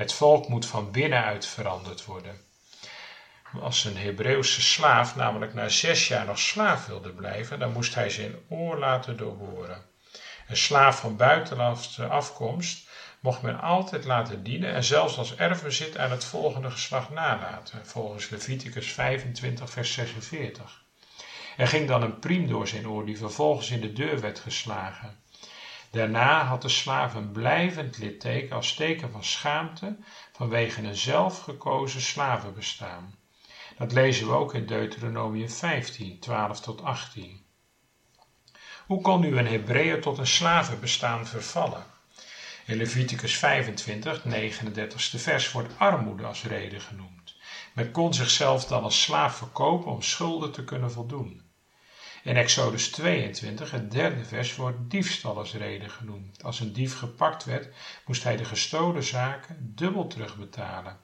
Het 0.01 0.13
volk 0.13 0.47
moet 0.47 0.65
van 0.65 0.91
binnenuit 0.91 1.45
veranderd 1.45 2.05
worden. 2.05 2.41
Als 3.59 3.83
een 3.85 3.97
Hebreeuwse 3.97 4.61
slaaf 4.61 5.15
namelijk 5.15 5.53
na 5.53 5.69
zes 5.69 6.07
jaar 6.07 6.25
nog 6.25 6.39
slaaf 6.39 6.85
wilde 6.85 7.09
blijven, 7.09 7.59
dan 7.59 7.71
moest 7.71 7.95
hij 7.95 8.09
zijn 8.09 8.35
oor 8.49 8.77
laten 8.77 9.17
doorboren. 9.17 9.85
Een 10.47 10.57
slaaf 10.57 10.99
van 10.99 11.15
buitenlandse 11.15 12.07
afkomst 12.07 12.89
mocht 13.19 13.41
men 13.41 13.59
altijd 13.61 14.05
laten 14.05 14.43
dienen 14.43 14.73
en 14.73 14.83
zelfs 14.83 15.17
als 15.17 15.35
erfbezit 15.35 15.97
aan 15.97 16.11
het 16.11 16.23
volgende 16.23 16.71
geslacht 16.71 17.09
nalaten, 17.09 17.85
volgens 17.85 18.29
Leviticus 18.29 18.91
25, 18.91 19.69
vers 19.69 19.93
46. 19.93 20.83
Er 21.57 21.67
ging 21.67 21.87
dan 21.87 22.01
een 22.01 22.19
priem 22.19 22.47
door 22.47 22.67
zijn 22.67 22.87
oor 22.87 23.05
die 23.05 23.17
vervolgens 23.17 23.69
in 23.69 23.81
de 23.81 23.93
deur 23.93 24.19
werd 24.19 24.39
geslagen. 24.39 25.20
Daarna 25.91 26.43
had 26.43 26.61
de 26.61 26.69
slaaf 26.69 27.13
een 27.13 27.31
blijvend 27.31 27.97
litteken 27.97 28.55
als 28.55 28.73
teken 28.73 29.11
van 29.11 29.23
schaamte 29.23 29.97
vanwege 30.31 30.81
een 30.81 30.95
zelfgekozen 30.95 32.01
slavenbestaan. 32.01 33.15
Dat 33.77 33.91
lezen 33.91 34.27
we 34.27 34.33
ook 34.33 34.53
in 34.53 34.65
Deuteronomium 34.65 35.49
15, 35.49 36.19
12 36.19 36.59
tot 36.59 36.83
18. 36.83 37.45
Hoe 38.85 39.01
kon 39.01 39.21
nu 39.21 39.37
een 39.37 39.47
Hebreeër 39.47 40.01
tot 40.01 40.17
een 40.17 40.27
slavenbestaan 40.27 41.27
vervallen? 41.27 41.83
In 42.65 42.77
Leviticus 42.77 43.37
25, 43.37 44.23
39ste 44.23 45.19
vers 45.19 45.51
wordt 45.51 45.73
armoede 45.77 46.25
als 46.25 46.43
reden 46.43 46.81
genoemd. 46.81 47.35
Men 47.73 47.91
kon 47.91 48.13
zichzelf 48.13 48.65
dan 48.65 48.83
als 48.83 49.01
slaaf 49.01 49.35
verkopen 49.35 49.91
om 49.91 50.01
schulden 50.01 50.51
te 50.51 50.63
kunnen 50.63 50.91
voldoen. 50.91 51.40
In 52.23 52.37
Exodus 52.37 52.91
22, 52.91 53.71
het 53.71 53.91
derde 53.91 54.23
vers, 54.25 54.55
wordt 54.55 54.77
diefstal 54.89 55.37
als 55.37 55.53
reden 55.53 55.89
genoemd. 55.89 56.43
Als 56.43 56.59
een 56.59 56.73
dief 56.73 56.97
gepakt 56.97 57.43
werd, 57.45 57.67
moest 58.05 58.23
hij 58.23 58.37
de 58.37 58.45
gestolen 58.45 59.03
zaken 59.03 59.71
dubbel 59.75 60.07
terugbetalen. 60.07 60.97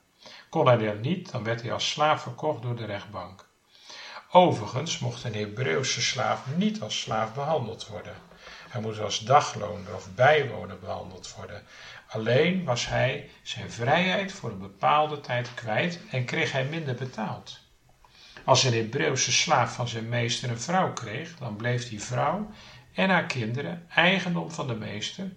Kon 0.48 0.66
hij 0.66 0.76
dat 0.76 1.00
niet, 1.00 1.30
dan 1.30 1.44
werd 1.44 1.62
hij 1.62 1.72
als 1.72 1.90
slaaf 1.90 2.22
verkocht 2.22 2.62
door 2.62 2.76
de 2.76 2.84
rechtbank. 2.84 3.48
Overigens 4.30 4.98
mocht 4.98 5.24
een 5.24 5.34
Hebreeuwse 5.34 6.02
slaaf 6.02 6.46
niet 6.56 6.80
als 6.80 7.00
slaaf 7.00 7.34
behandeld 7.34 7.86
worden. 7.86 8.14
Hij 8.68 8.80
moest 8.80 9.00
als 9.00 9.18
dagloner 9.18 9.94
of 9.94 10.14
bijwoner 10.14 10.78
behandeld 10.78 11.34
worden. 11.34 11.62
Alleen 12.08 12.64
was 12.64 12.86
hij 12.86 13.30
zijn 13.42 13.70
vrijheid 13.70 14.32
voor 14.32 14.50
een 14.50 14.58
bepaalde 14.58 15.20
tijd 15.20 15.54
kwijt 15.54 16.00
en 16.10 16.24
kreeg 16.24 16.52
hij 16.52 16.64
minder 16.64 16.94
betaald. 16.94 17.67
Als 18.48 18.64
een 18.64 18.74
Hebreeuwse 18.74 19.32
slaaf 19.32 19.74
van 19.74 19.88
zijn 19.88 20.08
meester 20.08 20.50
een 20.50 20.60
vrouw 20.60 20.92
kreeg, 20.92 21.36
dan 21.38 21.56
bleef 21.56 21.88
die 21.88 22.02
vrouw 22.02 22.50
en 22.94 23.10
haar 23.10 23.26
kinderen 23.26 23.86
eigendom 23.88 24.50
van 24.50 24.66
de 24.66 24.74
meester, 24.74 25.32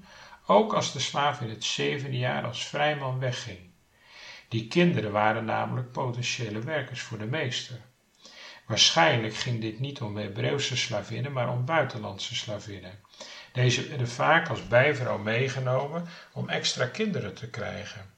ook 0.46 0.74
als 0.74 0.94
de 0.94 1.00
slaaf 1.00 1.42
in 1.42 1.50
het 1.50 1.64
zevende 1.64 2.18
jaar 2.18 2.44
als 2.44 2.66
vrijman 2.66 3.20
wegging. 3.20 3.60
Die 4.48 4.68
kinderen 4.68 5.12
waren 5.12 5.46
namelijk 5.46 5.92
potentiële 5.92 6.60
werkers 6.60 7.02
voor 7.02 7.18
de 7.18 7.26
meester. 7.26 7.78
Waarschijnlijk 8.68 9.36
ging 9.36 9.62
dit 9.62 9.80
niet 9.80 10.02
om 10.02 10.18
Hebreeuwse 10.18 10.78
slavinnen, 10.78 11.32
maar 11.32 11.50
om 11.50 11.66
buitenlandse 11.66 12.36
slavinnen. 12.36 13.00
Deze 13.54 13.88
werden 13.88 14.10
vaak 14.10 14.50
als 14.50 14.68
bijvrouw 14.68 15.18
meegenomen 15.18 16.08
om 16.32 16.50
extra 16.50 16.86
kinderen 16.86 17.34
te 17.34 17.50
krijgen. 17.50 18.14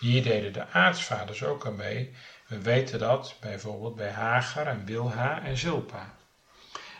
Hier 0.00 0.22
deden 0.22 0.52
de 0.52 0.68
aartsvaders 0.68 1.44
ook 1.44 1.66
aan 1.66 1.76
mee. 1.76 2.14
We 2.48 2.58
weten 2.58 2.98
dat 2.98 3.34
bijvoorbeeld 3.40 3.94
bij 3.94 4.10
Hagar 4.10 4.66
en 4.66 4.84
Bilha 4.84 5.42
en 5.42 5.56
Zilpa. 5.56 6.14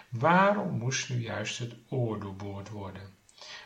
Waarom 0.08 0.78
moest 0.78 1.08
nu 1.08 1.22
juist 1.22 1.58
het 1.58 1.74
oor 1.88 2.20
doorboord 2.20 2.68
worden? 2.68 3.16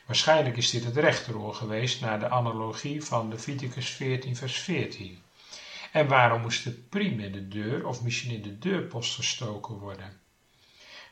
Waarschijnlijk 0.07 0.57
is 0.57 0.71
dit 0.71 0.85
het 0.85 0.97
rechteroor 0.97 1.55
geweest 1.55 2.01
naar 2.01 2.21
de 2.21 2.29
analogie 2.29 3.05
van 3.05 3.29
Leviticus 3.29 3.91
14 3.91 4.37
vers 4.37 4.59
14. 4.59 5.23
En 5.93 6.09
waarom 6.09 6.41
moest 6.41 6.65
de 6.65 6.71
priem 6.71 7.21
in 7.21 7.33
de 7.33 7.49
deur 7.49 7.87
of 7.87 8.03
misschien 8.03 8.31
in 8.31 8.43
de 8.43 8.59
deurpost 8.59 9.15
gestoken 9.15 9.75
worden? 9.75 10.21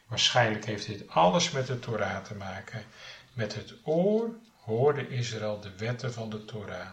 Waarschijnlijk 0.06 0.64
heeft 0.64 0.86
dit 0.86 1.08
alles 1.08 1.50
met 1.50 1.66
de 1.66 1.78
Torah 1.78 2.24
te 2.24 2.34
maken. 2.34 2.84
Met 3.32 3.54
het 3.54 3.74
oor 3.82 4.30
hoorde 4.60 5.08
Israël 5.08 5.60
de 5.60 5.76
wetten 5.76 6.12
van 6.12 6.30
de 6.30 6.44
Torah. 6.44 6.88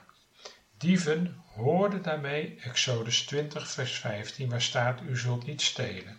Dieven 0.78 1.44
hoorden 1.58 2.02
daarmee 2.02 2.58
Exodus 2.64 3.26
20 3.26 3.72
vers 3.72 4.00
15 4.00 4.50
waar 4.50 4.62
staat 4.62 5.02
u 5.02 5.18
zult 5.18 5.46
niet 5.46 5.62
stelen. 5.62 6.18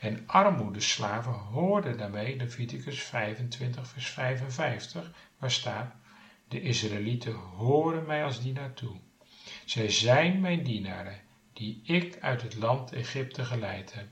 En 0.00 0.22
armoedeslaven 0.26 1.32
hoorden 1.32 1.98
daarmee 1.98 2.36
Leviticus 2.36 3.02
25 3.02 3.86
vers 3.86 4.08
55 4.08 5.10
waar 5.38 5.50
staat 5.50 5.94
de 6.48 6.60
Israëlieten 6.60 7.32
horen 7.32 8.06
mij 8.06 8.24
als 8.24 8.42
dienaar 8.42 8.74
toe. 8.74 8.96
Zij 9.64 9.90
zijn 9.90 10.40
mijn 10.40 10.62
dienaren, 10.62 11.20
die 11.52 11.80
ik 11.84 12.18
uit 12.20 12.42
het 12.42 12.54
land 12.54 12.92
Egypte 12.92 13.44
geleid 13.44 13.92
heb. 13.92 14.06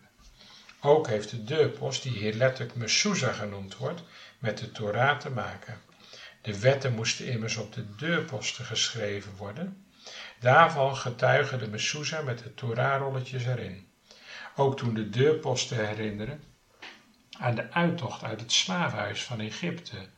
Ook 0.81 1.07
heeft 1.07 1.31
de 1.31 1.45
deurpost, 1.45 2.03
die 2.03 2.13
hier 2.13 2.35
letterlijk 2.35 2.77
Mezuzah 2.77 3.35
genoemd 3.35 3.77
wordt, 3.77 4.03
met 4.39 4.59
de 4.59 4.73
Torah 4.73 5.19
te 5.19 5.31
maken. 5.31 5.81
De 6.43 6.59
wetten 6.59 6.95
moesten 6.95 7.27
immers 7.27 7.57
op 7.57 7.73
de 7.73 7.95
deurposten 7.95 8.65
geschreven 8.65 9.37
worden. 9.37 9.85
Daarvan 10.43 10.97
getuigen 10.97 11.59
de 11.59 11.69
Mezuzah 11.69 12.25
met 12.25 12.39
de 12.39 12.55
Torah-rolletjes 12.55 13.47
erin. 13.47 13.87
Ook 14.57 14.77
toen 14.77 14.95
de 14.95 15.11
deurposten 15.11 15.87
herinneren 15.87 16.43
aan 17.39 17.55
de 17.55 17.73
uittocht 17.73 18.23
uit 18.23 18.41
het 18.41 18.53
slaafhuis 18.53 19.25
van 19.25 19.41
Egypte. 19.41 20.09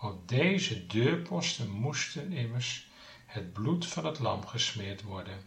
Op 0.00 0.28
deze 0.28 0.86
deurposten 0.86 1.70
moesten 1.70 2.32
immers 2.32 2.88
het 3.26 3.52
bloed 3.52 3.86
van 3.86 4.06
het 4.06 4.18
lam 4.18 4.46
gesmeerd 4.46 5.02
worden. 5.02 5.38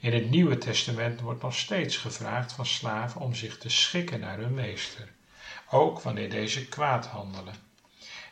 In 0.00 0.12
het 0.12 0.30
Nieuwe 0.30 0.58
Testament 0.58 1.20
wordt 1.20 1.42
nog 1.42 1.54
steeds 1.54 1.96
gevraagd 1.96 2.52
van 2.52 2.66
slaven 2.66 3.20
om 3.20 3.34
zich 3.34 3.58
te 3.58 3.68
schikken 3.68 4.20
naar 4.20 4.38
hun 4.38 4.54
meester, 4.54 5.08
ook 5.70 6.00
wanneer 6.00 6.30
deze 6.30 6.68
kwaad 6.68 7.06
handelen. 7.06 7.71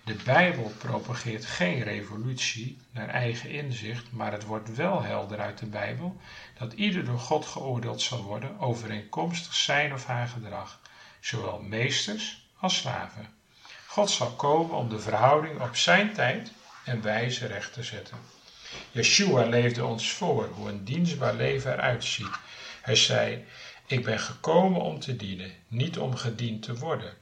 De 0.05 0.15
Bijbel 0.25 0.73
propageert 0.79 1.45
geen 1.47 1.83
revolutie 1.83 2.79
naar 2.91 3.09
eigen 3.09 3.51
inzicht, 3.51 4.13
maar 4.13 4.33
het 4.33 4.45
wordt 4.45 4.75
wel 4.75 5.03
helder 5.03 5.41
uit 5.41 5.59
de 5.59 5.67
Bijbel 5.67 6.17
dat 6.59 6.73
ieder 6.73 7.05
door 7.05 7.19
God 7.19 7.47
geoordeeld 7.47 8.01
zal 8.01 8.23
worden 8.23 8.59
overeenkomstig 8.59 9.55
zijn 9.55 9.93
of 9.93 10.05
haar 10.05 10.29
gedrag, 10.29 10.81
zowel 11.21 11.59
meesters 11.59 12.49
als 12.59 12.77
slaven. 12.77 13.29
God 13.87 14.11
zal 14.11 14.31
komen 14.31 14.77
om 14.77 14.89
de 14.89 14.99
verhouding 14.99 15.61
op 15.61 15.77
zijn 15.77 16.13
tijd 16.13 16.53
en 16.85 17.03
wijze 17.03 17.47
recht 17.47 17.73
te 17.73 17.83
zetten. 17.83 18.19
Yeshua 18.91 19.45
leefde 19.45 19.85
ons 19.85 20.13
voor 20.13 20.49
hoe 20.55 20.69
een 20.69 20.85
dienstbaar 20.85 21.35
leven 21.35 21.73
eruit 21.73 22.05
ziet. 22.05 22.39
Hij 22.83 22.97
zei: 22.97 23.45
Ik 23.87 24.05
ben 24.05 24.19
gekomen 24.19 24.81
om 24.81 25.01
te 25.01 25.17
dienen, 25.17 25.53
niet 25.69 25.99
om 25.99 26.17
gediend 26.17 26.63
te 26.63 26.75
worden. 26.79 27.17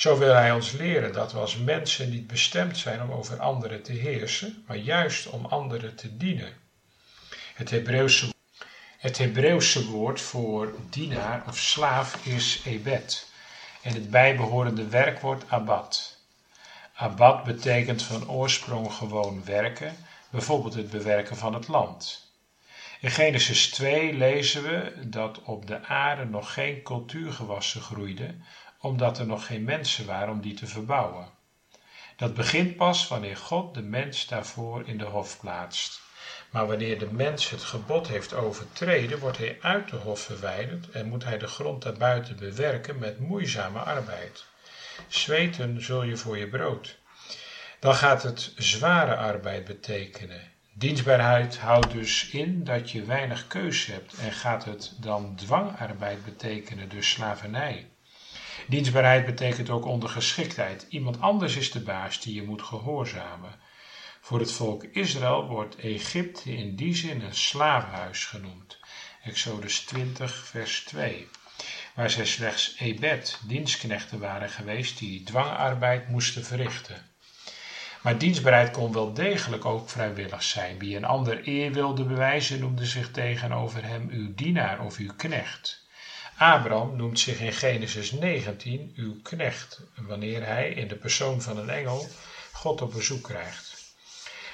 Zo 0.00 0.18
wil 0.18 0.34
hij 0.34 0.52
ons 0.52 0.72
leren 0.72 1.12
dat 1.12 1.32
we 1.32 1.38
als 1.38 1.56
mensen 1.56 2.10
niet 2.10 2.26
bestemd 2.26 2.78
zijn 2.78 3.02
om 3.02 3.12
over 3.12 3.40
anderen 3.40 3.82
te 3.82 3.92
heersen, 3.92 4.64
maar 4.66 4.76
juist 4.76 5.26
om 5.26 5.46
anderen 5.46 5.96
te 5.96 6.16
dienen. 6.16 6.52
Het 7.54 7.70
Hebreeuwse, 7.70 8.32
het 8.98 9.18
Hebreeuwse 9.18 9.86
woord 9.86 10.20
voor 10.20 10.74
dienaar 10.90 11.44
of 11.48 11.58
slaaf 11.58 12.26
is 12.26 12.62
ebed 12.64 13.28
en 13.82 13.94
het 13.94 14.10
bijbehorende 14.10 14.88
werkwoord 14.88 15.44
abad. 15.48 16.18
Abad 16.94 17.44
betekent 17.44 18.02
van 18.02 18.30
oorsprong 18.30 18.92
gewoon 18.92 19.44
werken, 19.44 19.96
bijvoorbeeld 20.30 20.74
het 20.74 20.90
bewerken 20.90 21.36
van 21.36 21.54
het 21.54 21.68
land. 21.68 22.32
In 23.00 23.10
Genesis 23.10 23.70
2 23.70 24.12
lezen 24.12 24.62
we 24.62 24.92
dat 25.06 25.42
op 25.42 25.66
de 25.66 25.84
aarde 25.84 26.24
nog 26.24 26.52
geen 26.52 26.82
cultuurgewassen 26.82 27.80
groeiden, 27.80 28.44
omdat 28.80 29.18
er 29.18 29.26
nog 29.26 29.46
geen 29.46 29.64
mensen 29.64 30.06
waren 30.06 30.32
om 30.32 30.40
die 30.40 30.54
te 30.54 30.66
verbouwen. 30.66 31.28
Dat 32.16 32.34
begint 32.34 32.76
pas 32.76 33.08
wanneer 33.08 33.36
God 33.36 33.74
de 33.74 33.82
mens 33.82 34.26
daarvoor 34.26 34.82
in 34.86 34.98
de 34.98 35.04
hof 35.04 35.40
plaatst. 35.40 36.00
Maar 36.50 36.66
wanneer 36.66 36.98
de 36.98 37.12
mens 37.12 37.50
het 37.50 37.62
gebod 37.62 38.08
heeft 38.08 38.34
overtreden, 38.34 39.18
wordt 39.18 39.38
hij 39.38 39.58
uit 39.60 39.90
de 39.90 39.96
hof 39.96 40.20
verwijderd 40.20 40.90
en 40.90 41.08
moet 41.08 41.24
hij 41.24 41.38
de 41.38 41.46
grond 41.46 41.82
daarbuiten 41.82 42.36
bewerken 42.36 42.98
met 42.98 43.20
moeizame 43.20 43.78
arbeid. 43.78 44.44
Zweten 45.08 45.82
zul 45.82 46.02
je 46.02 46.16
voor 46.16 46.38
je 46.38 46.48
brood. 46.48 46.98
Dan 47.78 47.94
gaat 47.94 48.22
het 48.22 48.52
zware 48.56 49.16
arbeid 49.16 49.64
betekenen. 49.64 50.40
Dienstbaarheid 50.72 51.58
houdt 51.58 51.90
dus 51.90 52.30
in 52.30 52.64
dat 52.64 52.90
je 52.90 53.04
weinig 53.04 53.46
keus 53.46 53.86
hebt 53.86 54.14
en 54.14 54.32
gaat 54.32 54.64
het 54.64 54.92
dan 54.96 55.36
dwangarbeid 55.36 56.24
betekenen, 56.24 56.88
dus 56.88 57.10
slavernij. 57.10 57.88
Dienstbaarheid 58.70 59.26
betekent 59.26 59.70
ook 59.70 59.84
ondergeschiktheid. 59.84 60.86
Iemand 60.88 61.20
anders 61.20 61.56
is 61.56 61.70
de 61.70 61.80
baas 61.80 62.20
die 62.20 62.34
je 62.34 62.42
moet 62.42 62.62
gehoorzamen. 62.62 63.54
Voor 64.20 64.38
het 64.40 64.52
volk 64.52 64.84
Israël 64.84 65.46
wordt 65.46 65.76
Egypte 65.76 66.56
in 66.56 66.76
die 66.76 66.94
zin 66.94 67.22
een 67.22 67.34
slavenhuis 67.34 68.24
genoemd. 68.24 68.78
Exodus 69.22 69.80
20, 69.80 70.46
vers 70.46 70.84
2. 70.84 71.28
Waar 71.94 72.10
zij 72.10 72.26
slechts 72.26 72.74
ebed, 72.78 73.40
dienstknechten 73.46 74.18
waren 74.18 74.50
geweest 74.50 74.98
die 74.98 75.22
dwangarbeid 75.22 76.08
moesten 76.08 76.44
verrichten. 76.44 77.06
Maar 78.02 78.18
dienstbaarheid 78.18 78.70
kon 78.70 78.92
wel 78.92 79.14
degelijk 79.14 79.64
ook 79.64 79.90
vrijwillig 79.90 80.42
zijn. 80.42 80.78
Wie 80.78 80.96
een 80.96 81.04
ander 81.04 81.48
eer 81.48 81.72
wilde 81.72 82.04
bewijzen, 82.04 82.60
noemde 82.60 82.86
zich 82.86 83.10
tegenover 83.10 83.84
hem 83.84 84.08
uw 84.10 84.34
dienaar 84.34 84.80
of 84.84 84.96
uw 84.96 85.12
knecht. 85.16 85.88
Abraham 86.40 86.96
noemt 86.96 87.18
zich 87.18 87.40
in 87.40 87.52
Genesis 87.52 88.10
19 88.12 88.92
uw 88.96 89.16
knecht, 89.22 89.80
wanneer 89.96 90.46
hij 90.46 90.70
in 90.70 90.88
de 90.88 90.96
persoon 90.96 91.42
van 91.42 91.58
een 91.58 91.70
engel 91.70 92.08
God 92.52 92.82
op 92.82 92.92
bezoek 92.92 93.22
krijgt. 93.22 93.94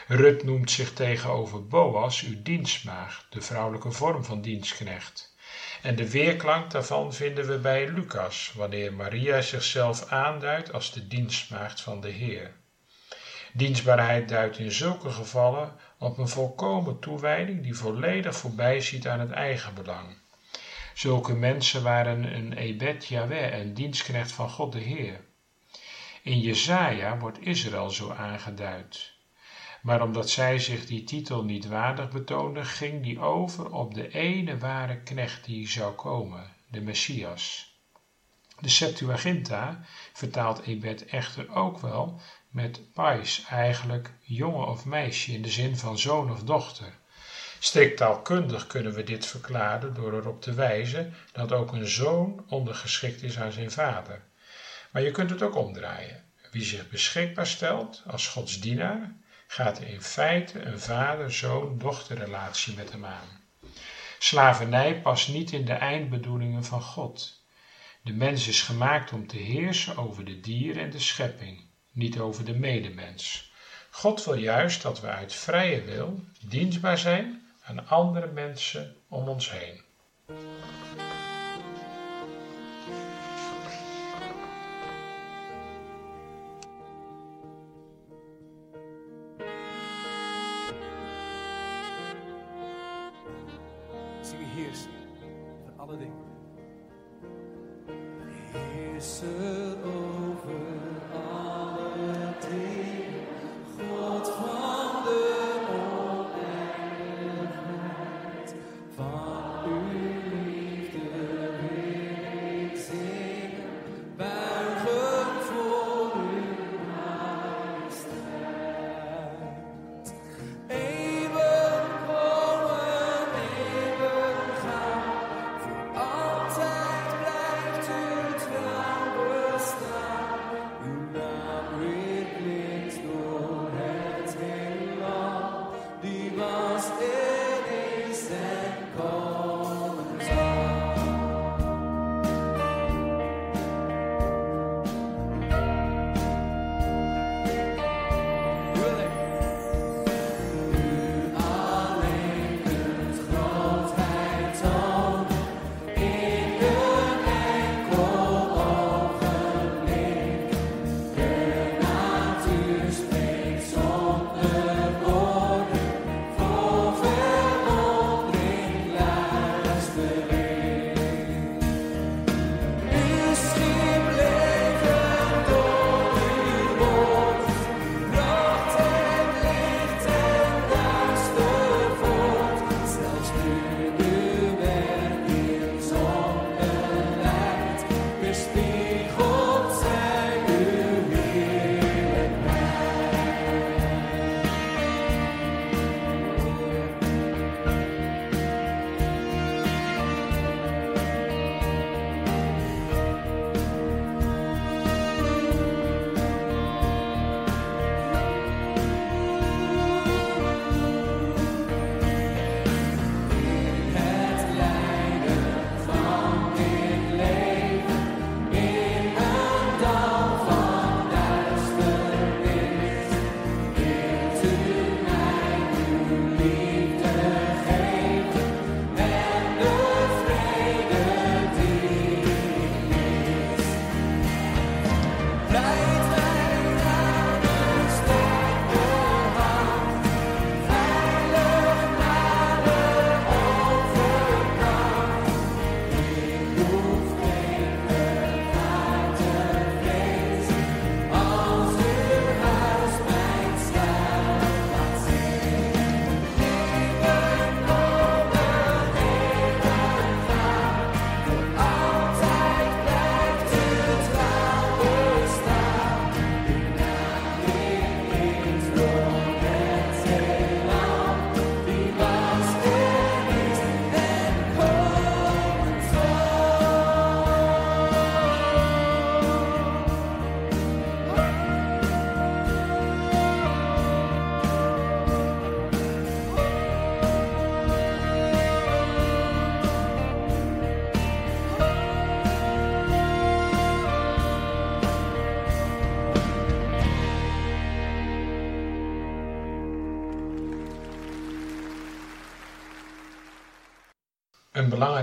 Rut 0.07 0.43
noemt 0.43 0.71
zich 0.71 0.93
tegenover 0.93 1.67
Boas 1.67 2.23
uw 2.23 2.43
dienstmaagd, 2.43 3.27
de 3.29 3.41
vrouwelijke 3.41 3.91
vorm 3.91 4.25
van 4.25 4.41
dienstknecht. 4.41 5.35
En 5.83 5.97
de 5.97 6.11
weerklank 6.11 6.71
daarvan 6.71 7.13
vinden 7.13 7.47
we 7.47 7.59
bij 7.59 7.89
Lucas, 7.89 8.53
wanneer 8.55 8.93
Maria 8.93 9.41
zichzelf 9.41 10.11
aanduidt 10.11 10.73
als 10.73 10.93
de 10.93 11.07
dienstmaagd 11.07 11.81
van 11.81 12.01
de 12.01 12.11
Heer. 12.11 12.53
Dienstbaarheid 13.53 14.29
duidt 14.29 14.59
in 14.59 14.73
zulke 14.73 15.11
gevallen 15.11 15.73
op 15.99 16.19
een 16.19 16.29
volkomen 16.29 16.99
toewijding 16.99 17.63
die 17.63 17.75
volledig 17.77 18.37
voorbij 18.37 18.81
ziet 18.81 19.09
aan 19.09 19.21
het 19.21 19.31
eigen 19.31 19.75
belang. 19.75 20.25
Zulke 20.97 21.35
mensen 21.35 21.83
waren 21.83 22.35
een 22.35 22.53
Ebed 22.53 23.07
Yahweh, 23.07 23.59
een 23.59 23.75
dienstknecht 23.75 24.33
van 24.33 24.51
God 24.51 24.73
de 24.73 24.79
Heer. 24.79 25.25
In 26.23 26.41
Jesaja 26.41 27.19
wordt 27.19 27.41
Israël 27.41 27.91
zo 27.91 28.11
aangeduid. 28.11 29.13
Maar 29.83 30.03
omdat 30.03 30.31
zij 30.31 30.59
zich 30.59 30.87
die 30.87 31.05
titel 31.05 31.45
niet 31.45 31.67
waardig 31.67 32.11
betoonden, 32.11 32.67
ging 32.67 33.03
die 33.03 33.21
over 33.21 33.73
op 33.73 33.95
de 33.95 34.09
ene 34.09 34.59
ware 34.59 35.01
knecht 35.01 35.45
die 35.45 35.69
zou 35.69 35.95
komen, 35.95 36.53
de 36.71 36.81
Messias. 36.81 37.75
De 38.61 38.69
Septuaginta 38.69 39.81
vertaalt 40.13 40.63
Ebed 40.63 41.05
echter 41.05 41.55
ook 41.55 41.79
wel 41.79 42.21
met 42.51 42.93
pais, 42.93 43.45
eigenlijk 43.45 44.13
jongen 44.21 44.67
of 44.67 44.85
meisje 44.85 45.33
in 45.33 45.43
de 45.43 45.51
zin 45.51 45.77
van 45.77 45.99
zoon 45.99 46.31
of 46.31 46.43
dochter. 46.43 46.99
Strikt 47.67 47.97
taalkundig 47.97 48.67
kunnen 48.67 48.93
we 48.93 49.05
dit 49.05 49.27
verklaren 49.27 49.95
door 49.95 50.15
erop 50.15 50.43
te 50.43 50.55
wijzen 50.55 51.15
dat 51.33 51.53
ook 51.53 51.73
een 51.73 51.89
zoon 51.89 52.45
ondergeschikt 52.49 53.23
is 53.23 53.39
aan 53.39 53.53
zijn 53.53 53.71
vader. 53.71 54.23
Maar 54.91 55.03
je 55.03 55.11
kunt 55.11 55.31
het 55.31 55.43
ook 55.43 55.55
omdraaien. 55.57 56.25
Wie 56.51 56.65
zich 56.65 56.89
beschikbaar 56.89 57.47
stelt 57.47 58.03
als 58.07 58.29
Gods 58.29 58.61
dienaar, 58.61 59.13
gaat 59.47 59.79
in 59.79 60.03
feite 60.03 60.63
een 60.63 60.81
vader-zoon-dochterrelatie 60.81 62.77
met 62.77 62.93
hem 62.93 63.05
aan. 63.05 63.41
Slavernij 64.19 65.01
past 65.01 65.29
niet 65.29 65.53
in 65.53 65.65
de 65.65 65.73
eindbedoelingen 65.73 66.65
van 66.65 66.83
God. 66.83 67.43
De 68.03 68.13
mens 68.13 68.49
is 68.49 68.63
gemaakt 68.63 69.13
om 69.13 69.27
te 69.27 69.39
heersen 69.39 69.97
over 69.97 70.25
de 70.25 70.41
dieren 70.41 70.83
en 70.83 70.91
de 70.91 71.01
schepping, 71.01 71.61
niet 71.93 72.19
over 72.19 72.45
de 72.45 72.55
medemens. 72.55 73.53
God 73.91 74.25
wil 74.25 74.35
juist 74.35 74.83
dat 74.83 75.01
we 75.01 75.07
uit 75.07 75.35
vrije 75.35 75.83
wil 75.83 76.25
dienstbaar 76.41 76.99
zijn 76.99 77.45
aan 77.67 77.89
andere 77.89 78.27
mensen 78.27 78.97
om 79.09 79.29
ons 79.29 79.51
heen. 79.51 79.86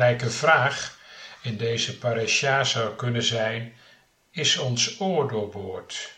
Belangrijke 0.04 0.38
vraag 0.38 0.98
in 1.42 1.58
deze 1.58 1.98
parasha 1.98 2.64
zou 2.64 2.96
kunnen 2.96 3.24
zijn: 3.24 3.74
is 4.32 4.58
ons 4.58 5.00
oor 5.00 5.30
doorboord? 5.30 6.14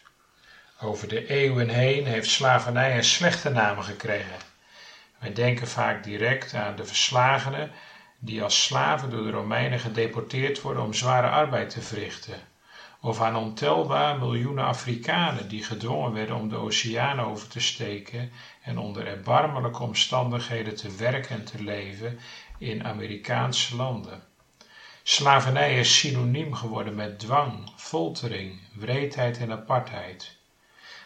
Over 0.81 1.07
de 1.07 1.27
eeuwen 1.27 1.69
heen 1.69 2.05
heeft 2.05 2.29
slavernij 2.29 2.97
een 2.97 3.03
slechte 3.03 3.49
naam 3.49 3.81
gekregen. 3.81 4.37
Wij 5.19 5.33
denken 5.33 5.67
vaak 5.67 6.03
direct 6.03 6.53
aan 6.53 6.75
de 6.75 6.85
verslagenen 6.85 7.71
die 8.19 8.43
als 8.43 8.63
slaven 8.63 9.09
door 9.09 9.23
de 9.23 9.31
Romeinen 9.31 9.79
gedeporteerd 9.79 10.61
worden 10.61 10.83
om 10.83 10.93
zware 10.93 11.27
arbeid 11.29 11.69
te 11.69 11.81
verrichten. 11.81 12.39
Of 13.01 13.21
aan 13.21 13.35
ontelbaar 13.35 14.19
miljoenen 14.19 14.65
Afrikanen 14.65 15.47
die 15.47 15.63
gedwongen 15.63 16.13
werden 16.13 16.35
om 16.35 16.49
de 16.49 16.55
oceaan 16.57 17.19
over 17.19 17.47
te 17.47 17.59
steken 17.59 18.31
en 18.61 18.77
onder 18.77 19.07
erbarmelijke 19.07 19.83
omstandigheden 19.83 20.75
te 20.75 20.95
werken 20.95 21.35
en 21.35 21.45
te 21.45 21.63
leven 21.63 22.19
in 22.57 22.83
Amerikaanse 22.83 23.75
landen. 23.75 24.23
Slavernij 25.03 25.79
is 25.79 25.99
synoniem 25.99 26.53
geworden 26.53 26.95
met 26.95 27.19
dwang, 27.19 27.71
foltering, 27.75 28.59
wreedheid 28.73 29.37
en 29.37 29.51
apartheid. 29.51 30.37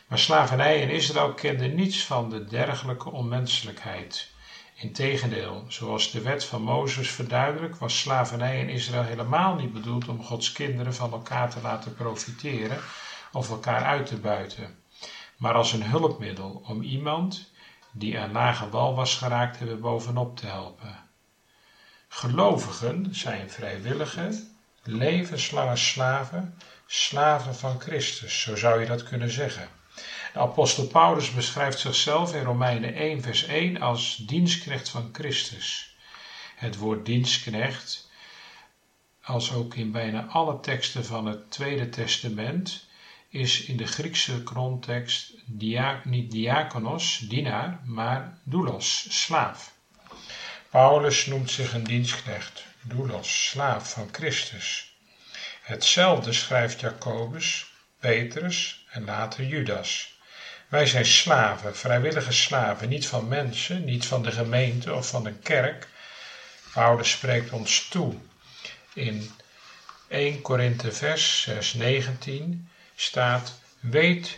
Maar 0.08 0.20
slavernij 0.20 0.82
in 0.82 0.90
Israël 0.90 1.34
kende 1.34 1.68
niets 1.68 2.06
van 2.06 2.30
de 2.30 2.46
dergelijke 2.46 3.12
onmenselijkheid. 3.12 4.32
Integendeel, 4.76 5.66
zoals 5.68 6.12
de 6.12 6.22
wet 6.22 6.46
van 6.46 6.62
Mozes 6.62 7.12
verduidelijkt, 7.12 7.78
was 7.78 8.00
slavernij 8.00 8.60
in 8.60 8.70
Israël 8.70 9.04
helemaal 9.04 9.56
niet 9.56 9.74
bedoeld 9.74 10.08
om 10.08 10.24
Gods 10.24 10.52
kinderen 10.52 10.94
van 10.94 11.12
elkaar 11.12 11.50
te 11.50 11.62
laten 11.62 11.96
profiteren 11.96 12.80
of 13.32 13.50
elkaar 13.50 13.84
uit 13.84 14.06
te 14.06 14.18
buiten, 14.18 14.84
maar 15.38 15.54
als 15.54 15.74
een 15.74 15.84
hulpmiddel 15.84 16.64
om 16.68 16.82
iemand 16.82 17.52
die 17.92 18.20
aan 18.20 18.32
lage 18.32 18.70
wal 18.70 18.96
was 18.96 19.16
geraakt 19.16 19.60
hebben 19.60 19.80
bovenop 19.80 20.38
te 20.38 20.46
helpen. 20.46 21.09
Gelovigen 22.12 23.16
zijn 23.16 23.50
vrijwillige, 23.50 24.44
levenslange 24.84 25.76
slaven, 25.76 26.58
slaven 26.86 27.56
van 27.56 27.80
Christus, 27.80 28.42
zo 28.42 28.56
zou 28.56 28.80
je 28.80 28.86
dat 28.86 29.04
kunnen 29.04 29.32
zeggen. 29.32 29.68
De 30.34 30.40
apostel 30.40 30.88
Paulus 30.88 31.34
beschrijft 31.34 31.80
zichzelf 31.80 32.34
in 32.34 32.44
Romeinen 32.44 32.94
1, 32.94 33.22
vers 33.22 33.44
1 33.44 33.82
als 33.82 34.16
dienstknecht 34.16 34.90
van 34.90 35.10
Christus. 35.12 35.96
Het 36.56 36.78
woord 36.78 37.06
dienstknecht, 37.06 38.10
als 39.24 39.54
ook 39.54 39.76
in 39.76 39.92
bijna 39.92 40.26
alle 40.26 40.60
teksten 40.60 41.06
van 41.06 41.26
het 41.26 41.52
Tweede 41.52 41.90
Testament, 41.90 42.88
is 43.30 43.62
in 43.62 43.78
de 43.78 43.88
Griekse 43.88 44.42
grondtekst 44.46 45.34
dia, 45.46 46.02
niet 46.04 46.32
diakonos, 46.32 47.18
dienaar, 47.18 47.82
maar 47.86 48.40
doulos, 48.44 49.22
slaaf. 49.22 49.78
Paulus 50.70 51.26
noemt 51.26 51.52
zich 51.52 51.74
een 51.74 51.84
dienstknecht, 51.84 52.64
doulos, 52.82 53.48
slaaf 53.50 53.92
van 53.92 54.10
Christus. 54.12 54.94
Hetzelfde 55.62 56.34
schrijft 56.34 56.80
Jacobus, 56.80 57.72
Petrus 58.00 58.86
en 58.90 59.06
later 59.06 59.46
Judas. 59.46 60.18
Wij 60.68 60.86
zijn 60.86 61.06
slaven, 61.06 61.76
vrijwillige 61.76 62.32
slaven, 62.32 62.90
niet 62.90 63.08
van 63.08 63.28
mensen, 63.28 63.86
niet 63.86 64.06
van 64.06 64.24
de 64.24 64.32
gemeente 64.32 64.94
of 64.94 65.10
van 65.10 65.26
een 65.26 65.40
kerk. 65.40 65.88
Paulus 66.74 67.12
spreekt 67.12 67.52
ons 67.52 67.88
toe. 67.88 68.16
In 68.94 69.32
1 70.08 70.42
Korinthe 70.42 70.92
vers, 70.92 71.42
vers 71.42 71.74
19 71.74 72.70
staat, 72.96 73.60
weet 73.80 74.38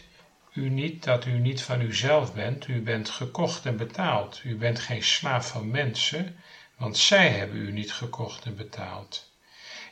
u 0.53 0.69
niet 0.69 1.03
dat 1.03 1.25
u 1.25 1.31
niet 1.31 1.61
van 1.61 1.81
uzelf 1.81 2.33
bent, 2.33 2.67
u 2.67 2.81
bent 2.81 3.09
gekocht 3.09 3.65
en 3.65 3.77
betaald. 3.77 4.41
U 4.43 4.55
bent 4.55 4.79
geen 4.79 5.03
slaaf 5.03 5.47
van 5.47 5.71
mensen, 5.71 6.35
want 6.77 6.97
zij 6.97 7.29
hebben 7.29 7.57
u 7.57 7.71
niet 7.71 7.93
gekocht 7.93 8.45
en 8.45 8.55
betaald. 8.55 9.31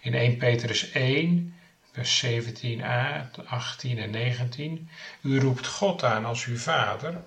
In 0.01 0.13
1 0.13 0.37
Petrus 0.37 0.91
1 0.91 1.53
vers 1.91 2.25
17a, 2.25 3.45
18 3.45 3.97
en 3.97 4.09
19. 4.09 4.89
U 5.21 5.39
roept 5.39 5.67
God 5.67 6.03
aan 6.03 6.25
als 6.25 6.45
uw 6.45 6.57
vader. 6.57 7.21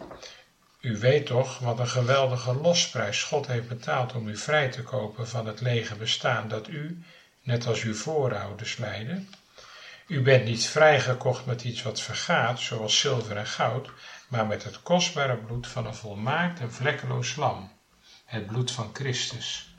U 0.80 0.98
weet 0.98 1.26
toch 1.26 1.58
wat 1.58 1.78
een 1.78 1.88
geweldige 1.88 2.54
losprijs 2.54 3.22
God 3.22 3.46
heeft 3.46 3.68
betaald 3.68 4.14
om 4.14 4.28
u 4.28 4.36
vrij 4.36 4.68
te 4.68 4.82
kopen 4.82 5.28
van 5.28 5.46
het 5.46 5.60
lege 5.60 5.94
bestaan 5.94 6.48
dat 6.48 6.68
u, 6.68 7.02
net 7.42 7.66
als 7.66 7.82
uw 7.82 7.94
voorouders, 7.94 8.76
leidde. 8.76 9.22
U 10.06 10.20
bent 10.22 10.44
niet 10.44 10.66
vrijgekocht 10.66 11.46
met 11.46 11.64
iets 11.64 11.82
wat 11.82 12.00
vergaat, 12.00 12.60
zoals 12.60 12.98
zilver 12.98 13.36
en 13.36 13.46
goud, 13.46 13.90
maar 14.28 14.46
met 14.46 14.64
het 14.64 14.82
kostbare 14.82 15.36
bloed 15.36 15.66
van 15.66 15.86
een 15.86 15.94
volmaakt 15.94 16.60
en 16.60 16.72
vlekkeloos 16.72 17.36
lam, 17.36 17.72
het 18.24 18.46
bloed 18.46 18.70
van 18.70 18.90
Christus. 18.92 19.74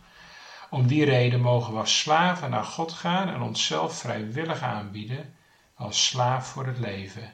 Om 0.69 0.87
die 0.87 1.05
reden 1.05 1.39
mogen 1.39 1.73
we 1.73 1.79
als 1.79 1.99
slaven 1.99 2.49
naar 2.49 2.63
God 2.63 2.91
gaan 2.91 3.29
en 3.29 3.41
onszelf 3.41 3.97
vrijwillig 3.97 4.61
aanbieden 4.61 5.35
als 5.75 6.05
slaaf 6.05 6.47
voor 6.47 6.65
het 6.65 6.79
leven. 6.79 7.33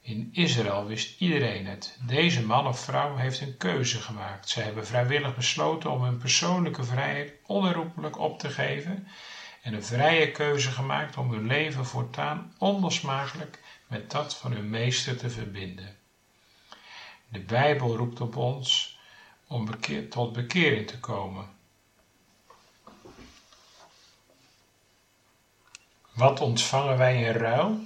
In 0.00 0.28
Israël 0.32 0.86
wist 0.86 1.20
iedereen 1.20 1.66
het. 1.66 1.98
Deze 2.00 2.42
man 2.42 2.66
of 2.66 2.80
vrouw 2.80 3.16
heeft 3.16 3.40
een 3.40 3.56
keuze 3.56 4.00
gemaakt. 4.00 4.48
Zij 4.48 4.62
hebben 4.62 4.86
vrijwillig 4.86 5.34
besloten 5.34 5.90
om 5.90 6.02
hun 6.02 6.18
persoonlijke 6.18 6.84
vrijheid 6.84 7.32
onherroepelijk 7.46 8.18
op 8.18 8.38
te 8.38 8.48
geven 8.48 9.08
en 9.68 9.74
een 9.74 9.84
vrije 9.84 10.30
keuze 10.30 10.70
gemaakt 10.70 11.16
om 11.16 11.32
hun 11.32 11.46
leven 11.46 11.84
voortaan 11.84 12.54
onlosmakelijk 12.58 13.60
met 13.86 14.10
dat 14.10 14.36
van 14.36 14.52
hun 14.52 14.70
meester 14.70 15.16
te 15.16 15.30
verbinden. 15.30 15.96
De 17.28 17.40
Bijbel 17.40 17.96
roept 17.96 18.20
op 18.20 18.36
ons 18.36 18.98
om 19.46 19.70
tot 20.08 20.32
bekering 20.32 20.86
te 20.86 21.00
komen 21.00 21.48
Wat 26.12 26.40
ontvangen 26.40 26.98
wij 26.98 27.22
in 27.22 27.32
ruil? 27.32 27.78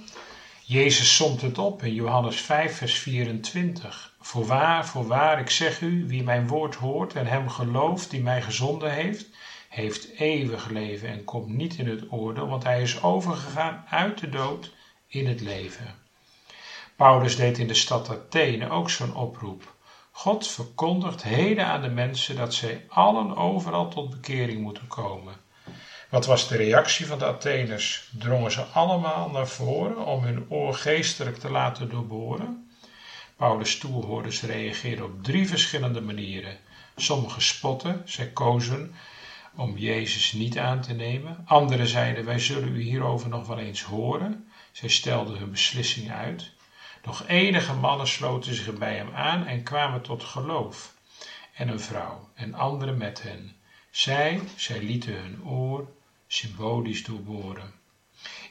Jezus 0.65 1.15
somt 1.15 1.41
het 1.41 1.57
op 1.57 1.83
in 1.83 1.93
Johannes 1.93 2.41
5, 2.41 2.77
vers 2.77 2.97
24. 2.99 4.13
Voorwaar, 4.19 4.87
voorwaar, 4.87 5.39
ik 5.39 5.49
zeg 5.49 5.81
u, 5.81 6.07
wie 6.07 6.23
mijn 6.23 6.47
woord 6.47 6.75
hoort 6.75 7.13
en 7.13 7.25
hem 7.25 7.49
gelooft 7.49 8.09
die 8.09 8.21
mij 8.21 8.41
gezonden 8.41 8.91
heeft, 8.91 9.27
heeft 9.73 10.09
eeuwig 10.17 10.69
leven 10.69 11.09
en 11.09 11.23
komt 11.23 11.47
niet 11.49 11.77
in 11.77 11.87
het 11.87 12.11
oordeel, 12.11 12.47
want 12.47 12.63
hij 12.63 12.81
is 12.81 13.03
overgegaan 13.03 13.85
uit 13.89 14.19
de 14.19 14.29
dood 14.29 14.71
in 15.07 15.27
het 15.27 15.41
leven. 15.41 15.95
Paulus 16.95 17.35
deed 17.35 17.57
in 17.57 17.67
de 17.67 17.73
stad 17.73 18.09
Athene 18.09 18.69
ook 18.69 18.89
zo'n 18.89 19.15
oproep. 19.15 19.73
God 20.11 20.47
verkondigt 20.47 21.23
heden 21.23 21.65
aan 21.65 21.81
de 21.81 21.89
mensen 21.89 22.35
dat 22.35 22.53
zij 22.53 22.85
allen 22.87 23.35
overal 23.35 23.89
tot 23.89 24.09
bekering 24.09 24.61
moeten 24.61 24.87
komen. 24.87 25.33
Wat 26.09 26.25
was 26.25 26.47
de 26.47 26.55
reactie 26.57 27.05
van 27.05 27.19
de 27.19 27.25
Atheners? 27.25 28.09
Drongen 28.19 28.51
ze 28.51 28.61
allemaal 28.61 29.29
naar 29.29 29.47
voren 29.47 30.05
om 30.05 30.23
hun 30.23 30.45
oor 30.49 30.73
geestelijk 30.73 31.37
te 31.37 31.51
laten 31.51 31.89
doorboren? 31.89 32.69
Paulus' 33.35 33.77
toehoorders 33.77 34.41
reageerden 34.41 35.05
op 35.05 35.23
drie 35.23 35.47
verschillende 35.47 36.01
manieren. 36.01 36.57
Sommigen 36.95 37.41
spotten, 37.41 38.01
zij 38.05 38.27
kozen 38.27 38.95
om 39.55 39.77
Jezus 39.77 40.31
niet 40.31 40.57
aan 40.57 40.81
te 40.81 40.93
nemen. 40.93 41.41
Anderen 41.45 41.87
zeiden, 41.87 42.25
wij 42.25 42.39
zullen 42.39 42.75
u 42.75 42.81
hierover 42.81 43.29
nog 43.29 43.47
wel 43.47 43.59
eens 43.59 43.81
horen. 43.81 44.51
Zij 44.71 44.89
stelden 44.89 45.37
hun 45.37 45.51
beslissing 45.51 46.11
uit. 46.11 46.51
Nog 47.03 47.27
enige 47.27 47.73
mannen 47.73 48.07
sloten 48.07 48.55
zich 48.55 48.73
bij 48.77 48.95
hem 48.95 49.13
aan 49.13 49.45
en 49.45 49.63
kwamen 49.63 50.01
tot 50.01 50.23
geloof. 50.23 50.93
En 51.53 51.67
een 51.67 51.79
vrouw, 51.79 52.29
en 52.33 52.53
anderen 52.53 52.97
met 52.97 53.23
hen. 53.23 53.55
Zij, 53.91 54.41
zij 54.55 54.83
lieten 54.83 55.13
hun 55.13 55.45
oor 55.45 55.87
symbolisch 56.27 57.03
doorboren. 57.03 57.73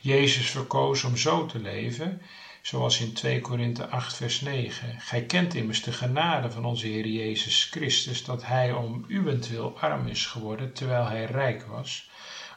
Jezus 0.00 0.50
verkoos 0.50 1.04
om 1.04 1.16
zo 1.16 1.46
te 1.46 1.58
leven, 1.58 2.22
zoals 2.62 3.00
in 3.00 3.12
2 3.12 3.40
Korinthe 3.40 3.86
8 3.86 4.16
vers 4.16 4.40
9. 4.40 5.00
Gij 5.00 5.26
kent 5.26 5.54
immers 5.54 5.82
de 5.82 5.92
genade 5.92 6.50
van 6.50 6.64
onze 6.64 6.86
Heer 6.86 7.06
Jezus 7.06 7.64
Christus, 7.64 8.24
dat 8.24 8.46
Hij 8.46 8.72
om 8.72 9.04
uwentwil 9.08 9.78
arm 9.80 10.06
is 10.06 10.26
geworden, 10.26 10.72
terwijl 10.72 11.06
Hij 11.06 11.24
rijk 11.24 11.66
was, 11.66 12.10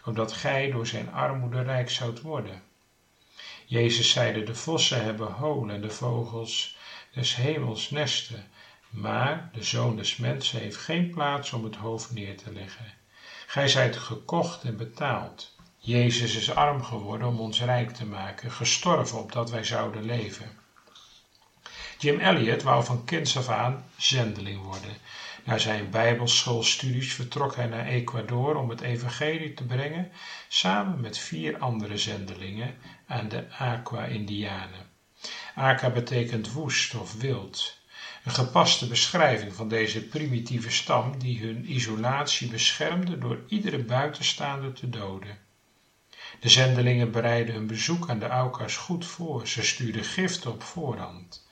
opdat 0.05 0.33
gij 0.33 0.71
door 0.71 0.87
zijn 0.87 1.11
armoede 1.11 1.61
rijk 1.61 1.89
zoudt 1.89 2.21
worden. 2.21 2.63
Jezus 3.65 4.11
zeide, 4.11 4.43
de 4.43 4.55
vossen 4.55 5.03
hebben 5.03 5.31
holen 5.31 5.75
en 5.75 5.81
de 5.81 5.89
vogels 5.89 6.77
des 7.13 7.35
hemels 7.35 7.89
nesten, 7.89 8.47
maar 8.89 9.49
de 9.53 9.63
Zoon 9.63 9.95
des 9.95 10.17
Mensen 10.17 10.59
heeft 10.59 10.77
geen 10.77 11.09
plaats 11.09 11.51
om 11.53 11.63
het 11.63 11.75
hoofd 11.75 12.11
neer 12.11 12.37
te 12.37 12.53
leggen. 12.53 12.93
Gij 13.47 13.67
zijt 13.67 13.97
gekocht 13.97 14.63
en 14.63 14.77
betaald. 14.77 15.54
Jezus 15.85 16.35
is 16.35 16.51
arm 16.51 16.83
geworden 16.83 17.27
om 17.27 17.39
ons 17.39 17.61
rijk 17.61 17.91
te 17.91 18.05
maken, 18.05 18.51
gestorven 18.51 19.19
opdat 19.19 19.49
wij 19.49 19.63
zouden 19.63 20.05
leven. 20.05 20.49
Jim 21.99 22.19
Elliot 22.19 22.63
wou 22.63 22.83
van 22.83 23.05
kinds 23.05 23.37
af 23.37 23.49
aan 23.49 23.85
zendeling 23.97 24.61
worden. 24.61 24.97
Na 25.43 25.57
zijn 25.57 25.89
bijbelschoolstudies 25.89 27.13
vertrok 27.13 27.55
hij 27.55 27.65
naar 27.65 27.85
Ecuador 27.85 28.55
om 28.55 28.69
het 28.69 28.81
evangelie 28.81 29.53
te 29.53 29.63
brengen, 29.63 30.11
samen 30.47 31.01
met 31.01 31.17
vier 31.17 31.57
andere 31.57 31.97
zendelingen 31.97 32.75
aan 33.07 33.29
de 33.29 33.51
Aqua-Indianen. 33.51 34.89
Aqua 35.55 35.89
betekent 35.89 36.51
woest 36.51 36.95
of 36.95 37.13
wild. 37.13 37.77
Een 38.23 38.31
gepaste 38.31 38.87
beschrijving 38.87 39.53
van 39.53 39.67
deze 39.67 40.01
primitieve 40.07 40.71
stam 40.71 41.19
die 41.19 41.39
hun 41.39 41.71
isolatie 41.71 42.47
beschermde 42.47 43.17
door 43.17 43.39
iedere 43.47 43.83
buitenstaander 43.83 44.73
te 44.73 44.89
doden. 44.89 45.44
De 46.39 46.49
zendelingen 46.49 47.11
bereidden 47.11 47.55
hun 47.55 47.67
bezoek 47.67 48.09
aan 48.09 48.19
de 48.19 48.27
Aukas 48.27 48.77
goed 48.77 49.05
voor. 49.05 49.47
Ze 49.47 49.63
stuurden 49.63 50.03
gift 50.03 50.45
op 50.45 50.63
voorhand. 50.63 51.47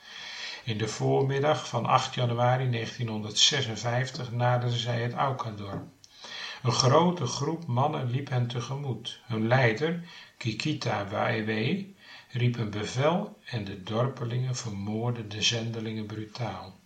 In 0.63 0.77
de 0.77 0.87
voormiddag 0.87 1.67
van 1.67 1.85
8 1.85 2.13
januari 2.13 2.69
1956 2.69 4.31
naderden 4.31 4.79
zij 4.79 5.01
het 5.01 5.13
Aukadorp. 5.13 5.87
Een 6.63 6.71
grote 6.71 7.25
groep 7.25 7.65
mannen 7.67 8.09
liep 8.09 8.29
hen 8.29 8.47
tegemoet. 8.47 9.19
Hun 9.25 9.47
leider, 9.47 10.03
Kikita 10.37 11.07
Waewe, 11.07 11.85
riep 12.29 12.57
een 12.57 12.69
bevel 12.69 13.37
en 13.45 13.63
de 13.63 13.83
dorpelingen 13.83 14.55
vermoordden 14.55 15.29
de 15.29 15.41
zendelingen 15.41 16.05
brutaal. 16.05 16.79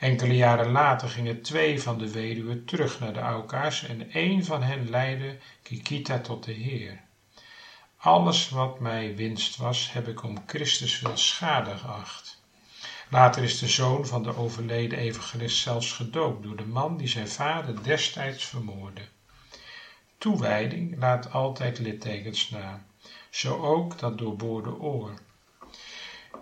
Enkele 0.00 0.36
jaren 0.36 0.70
later 0.70 1.08
gingen 1.08 1.42
twee 1.42 1.82
van 1.82 1.98
de 1.98 2.10
weduwen 2.10 2.64
terug 2.64 3.00
naar 3.00 3.12
de 3.12 3.20
Auka's 3.20 3.86
en 3.86 4.10
één 4.10 4.44
van 4.44 4.62
hen 4.62 4.90
leidde 4.90 5.38
Kikita 5.62 6.18
tot 6.18 6.44
de 6.44 6.52
Heer. 6.52 7.00
Alles 8.02 8.48
wat 8.48 8.80
mij 8.80 9.16
winst 9.16 9.56
was, 9.56 9.92
heb 9.92 10.08
ik 10.08 10.22
om 10.22 10.42
Christus 10.46 11.00
wil 11.00 11.16
schade 11.16 11.76
geacht. 11.76 12.42
Later 13.08 13.42
is 13.42 13.58
de 13.58 13.68
zoon 13.68 14.06
van 14.06 14.22
de 14.22 14.36
overleden 14.36 14.98
evangelist 14.98 15.56
zelfs 15.56 15.92
gedoopt 15.92 16.42
door 16.42 16.56
de 16.56 16.66
man 16.66 16.96
die 16.96 17.08
zijn 17.08 17.28
vader 17.28 17.82
destijds 17.82 18.44
vermoordde. 18.44 19.02
Toewijding 20.18 20.98
laat 20.98 21.32
altijd 21.32 21.78
littekens 21.78 22.50
na, 22.50 22.84
zo 23.30 23.62
ook 23.62 23.98
dat 23.98 24.18
doorboorde 24.18 24.78
oor. 24.78 25.14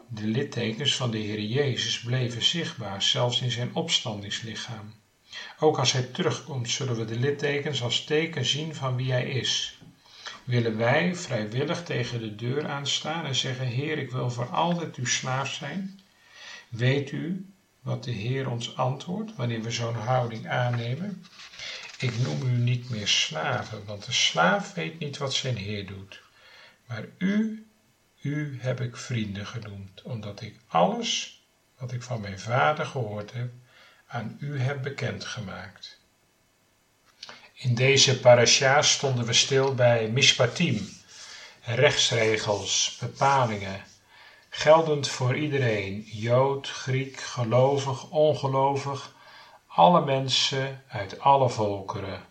De 0.08 0.26
littekens 0.26 0.96
van 0.96 1.10
de 1.10 1.18
Heer 1.18 1.40
Jezus 1.40 2.00
bleven 2.00 2.42
zichtbaar, 2.42 3.02
zelfs 3.02 3.40
in 3.40 3.50
zijn 3.50 3.74
opstandingslichaam. 3.74 4.94
Ook 5.58 5.78
als 5.78 5.92
hij 5.92 6.02
terugkomt, 6.02 6.70
zullen 6.70 6.96
we 6.96 7.04
de 7.04 7.18
littekens 7.18 7.82
als 7.82 8.04
teken 8.04 8.44
zien 8.44 8.74
van 8.74 8.96
wie 8.96 9.12
hij 9.12 9.30
is. 9.30 9.77
Willen 10.48 10.76
wij 10.76 11.14
vrijwillig 11.14 11.82
tegen 11.82 12.20
de 12.20 12.34
deur 12.34 12.68
aanstaan 12.68 13.24
en 13.24 13.34
zeggen: 13.34 13.66
Heer, 13.66 13.98
ik 13.98 14.10
wil 14.10 14.30
voor 14.30 14.48
altijd 14.48 14.96
uw 14.96 15.06
slaaf 15.06 15.52
zijn? 15.52 16.00
Weet 16.68 17.10
u 17.10 17.52
wat 17.80 18.04
de 18.04 18.10
Heer 18.10 18.50
ons 18.50 18.76
antwoordt 18.76 19.36
wanneer 19.36 19.62
we 19.62 19.70
zo'n 19.70 19.94
houding 19.94 20.48
aannemen? 20.48 21.24
Ik 21.98 22.18
noem 22.18 22.42
u 22.42 22.50
niet 22.50 22.90
meer 22.90 23.08
slaven, 23.08 23.84
want 23.84 24.04
de 24.04 24.12
slaaf 24.12 24.74
weet 24.74 24.98
niet 24.98 25.18
wat 25.18 25.34
zijn 25.34 25.56
Heer 25.56 25.86
doet. 25.86 26.22
Maar 26.86 27.04
u, 27.18 27.66
u 28.20 28.58
heb 28.60 28.80
ik 28.80 28.96
vrienden 28.96 29.46
genoemd, 29.46 30.02
omdat 30.02 30.40
ik 30.40 30.56
alles 30.66 31.42
wat 31.78 31.92
ik 31.92 32.02
van 32.02 32.20
mijn 32.20 32.38
vader 32.38 32.86
gehoord 32.86 33.32
heb, 33.32 33.50
aan 34.06 34.36
u 34.40 34.60
heb 34.60 34.82
bekendgemaakt. 34.82 35.97
In 37.60 37.74
deze 37.74 38.20
parasha 38.20 38.82
stonden 38.82 39.24
we 39.24 39.32
stil 39.32 39.74
bij 39.74 40.08
mishpatim, 40.08 40.88
rechtsregels, 41.60 42.96
bepalingen, 43.00 43.84
geldend 44.48 45.08
voor 45.08 45.36
iedereen, 45.36 46.00
Jood, 46.00 46.68
Griek, 46.68 47.20
gelovig, 47.20 48.10
ongelovig, 48.10 49.14
alle 49.66 50.04
mensen 50.04 50.84
uit 50.88 51.20
alle 51.20 51.48
volkeren. 51.50 52.24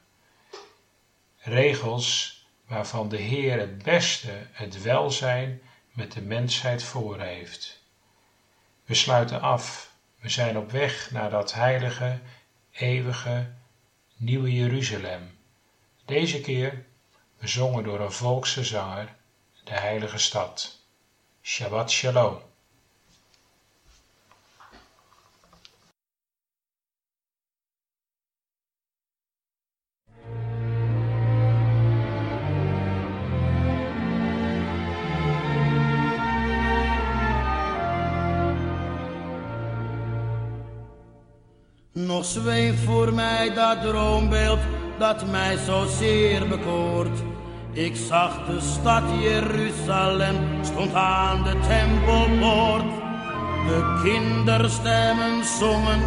Regels 1.37 2.41
waarvan 2.67 3.09
de 3.09 3.17
Heer 3.17 3.59
het 3.59 3.83
beste, 3.83 4.47
het 4.51 4.81
welzijn 4.81 5.61
met 5.91 6.11
de 6.11 6.21
mensheid 6.21 6.83
voor 6.83 7.19
heeft. 7.19 7.81
We 8.85 8.93
sluiten 8.93 9.41
af, 9.41 9.91
we 10.19 10.29
zijn 10.29 10.57
op 10.57 10.71
weg 10.71 11.11
naar 11.11 11.29
dat 11.29 11.53
heilige, 11.53 12.19
eeuwige, 12.71 13.55
nieuwe 14.17 14.53
Jeruzalem. 14.53 15.37
Deze 16.05 16.41
keer 16.41 16.85
bezongen 17.39 17.83
door 17.83 17.99
een 17.99 18.11
volkse 18.11 18.63
zanger, 18.63 19.15
de 19.63 19.73
heilige 19.73 20.17
stad. 20.17 20.81
Shabbat 21.41 21.91
Shalom. 21.91 22.46
Zweeft 42.27 42.83
voor 42.83 43.13
mij 43.13 43.53
dat 43.53 43.81
droombeeld 43.81 44.59
dat 44.97 45.31
mij 45.31 45.57
zozeer 45.57 46.47
bekoort. 46.47 47.19
Ik 47.71 47.95
zag 47.95 48.45
de 48.45 48.59
stad 48.59 49.03
Jeruzalem, 49.19 50.35
stond 50.61 50.93
aan 50.93 51.43
de 51.43 51.59
tempelpoort. 51.67 53.05
De 53.67 53.99
kinderstemmen 54.03 55.45
zongen 55.45 55.99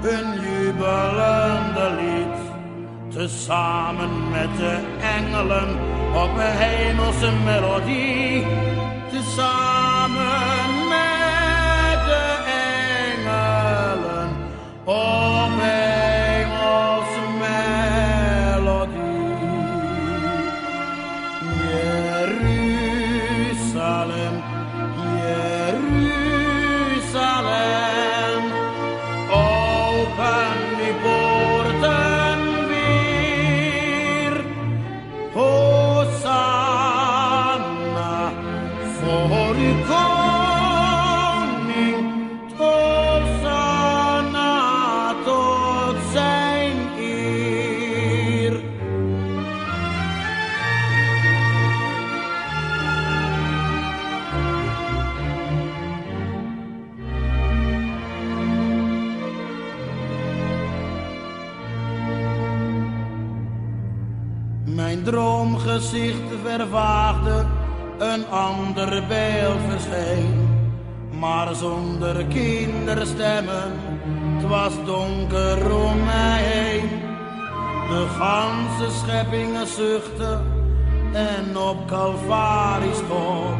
hun 0.00 0.40
jubelende 0.40 1.90
lied. 2.00 2.36
Tezamen 3.14 4.30
met 4.30 4.56
de 4.56 4.78
engelen 5.00 5.68
op 6.14 6.30
een 6.36 6.56
hemelse 6.56 7.32
melodie. 7.44 8.46
Tezamen 9.10 10.57
vervaagde, 66.58 67.44
een 67.98 68.26
ander 68.28 69.02
beeld 69.08 69.60
verscheen. 69.68 70.48
Maar 71.18 71.54
zonder 71.54 72.24
kinderstemmen, 72.24 73.72
het 74.36 74.48
was 74.48 74.72
donker 74.84 75.74
om 75.74 76.04
mij 76.04 76.42
heen. 76.42 76.88
De 77.88 78.06
ganse 78.18 78.98
scheppingen 78.98 79.66
zuchtten 79.66 80.42
en 81.12 81.56
op 81.56 81.86
Calvarisch 81.86 83.02
top. 83.08 83.58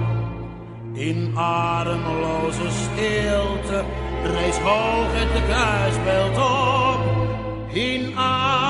In 0.93 1.33
ademloze 1.37 2.71
stilte 2.71 3.85
rees 4.23 4.59
hoog 4.59 5.09
het 5.11 5.45
kruisbeeld 5.49 6.37
op. 6.37 7.01
In 7.73 8.19
ademloze 8.19 8.68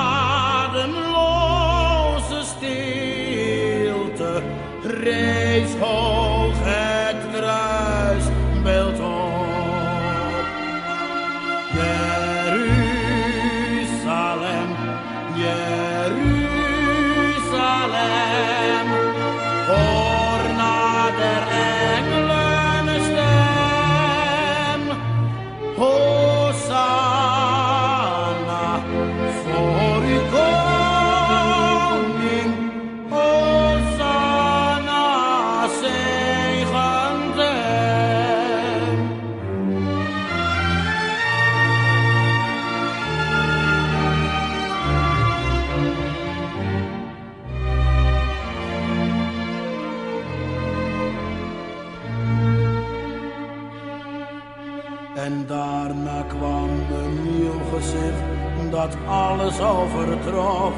alles 59.29 59.59
overtrof. 59.59 60.73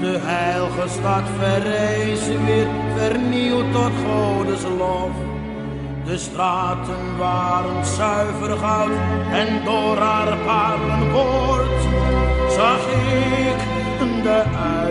De 0.00 0.18
heilige 0.22 0.88
stad 0.88 1.22
verrees 1.38 2.26
weer 2.26 2.68
vernieuwd 2.96 3.72
tot 3.72 3.92
Godes 4.04 4.62
lof. 4.78 5.14
De 6.04 6.18
straten 6.18 7.16
waren 7.18 7.84
zuiver 7.84 8.56
goud 8.58 8.90
en 9.32 9.64
door 9.64 9.96
haar 9.96 10.36
paardenpoort 10.46 11.82
zag 12.48 12.78
ik 12.78 13.60
de 14.22 14.42
uitverkorenen 14.74 14.83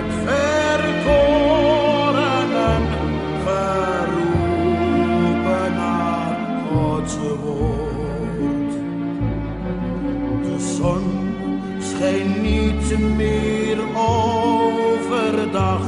scheen 12.03 12.41
niet 12.41 12.99
meer 13.15 13.77
overdag, 13.95 15.81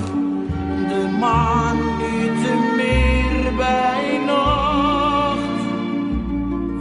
de 0.89 1.17
maan 1.19 1.77
niet 1.77 2.75
meer 2.75 3.55
bij 3.55 4.19
nacht. 4.25 5.63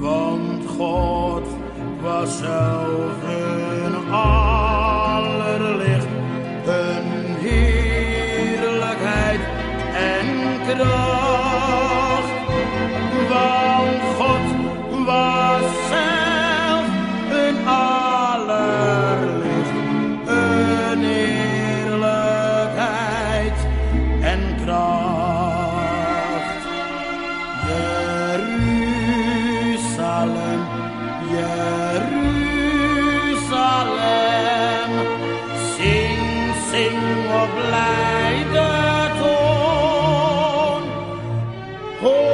Want 0.01 0.67
God 0.77 1.47
was 2.03 2.39
zelf 2.39 3.24
Oh! 42.07 42.34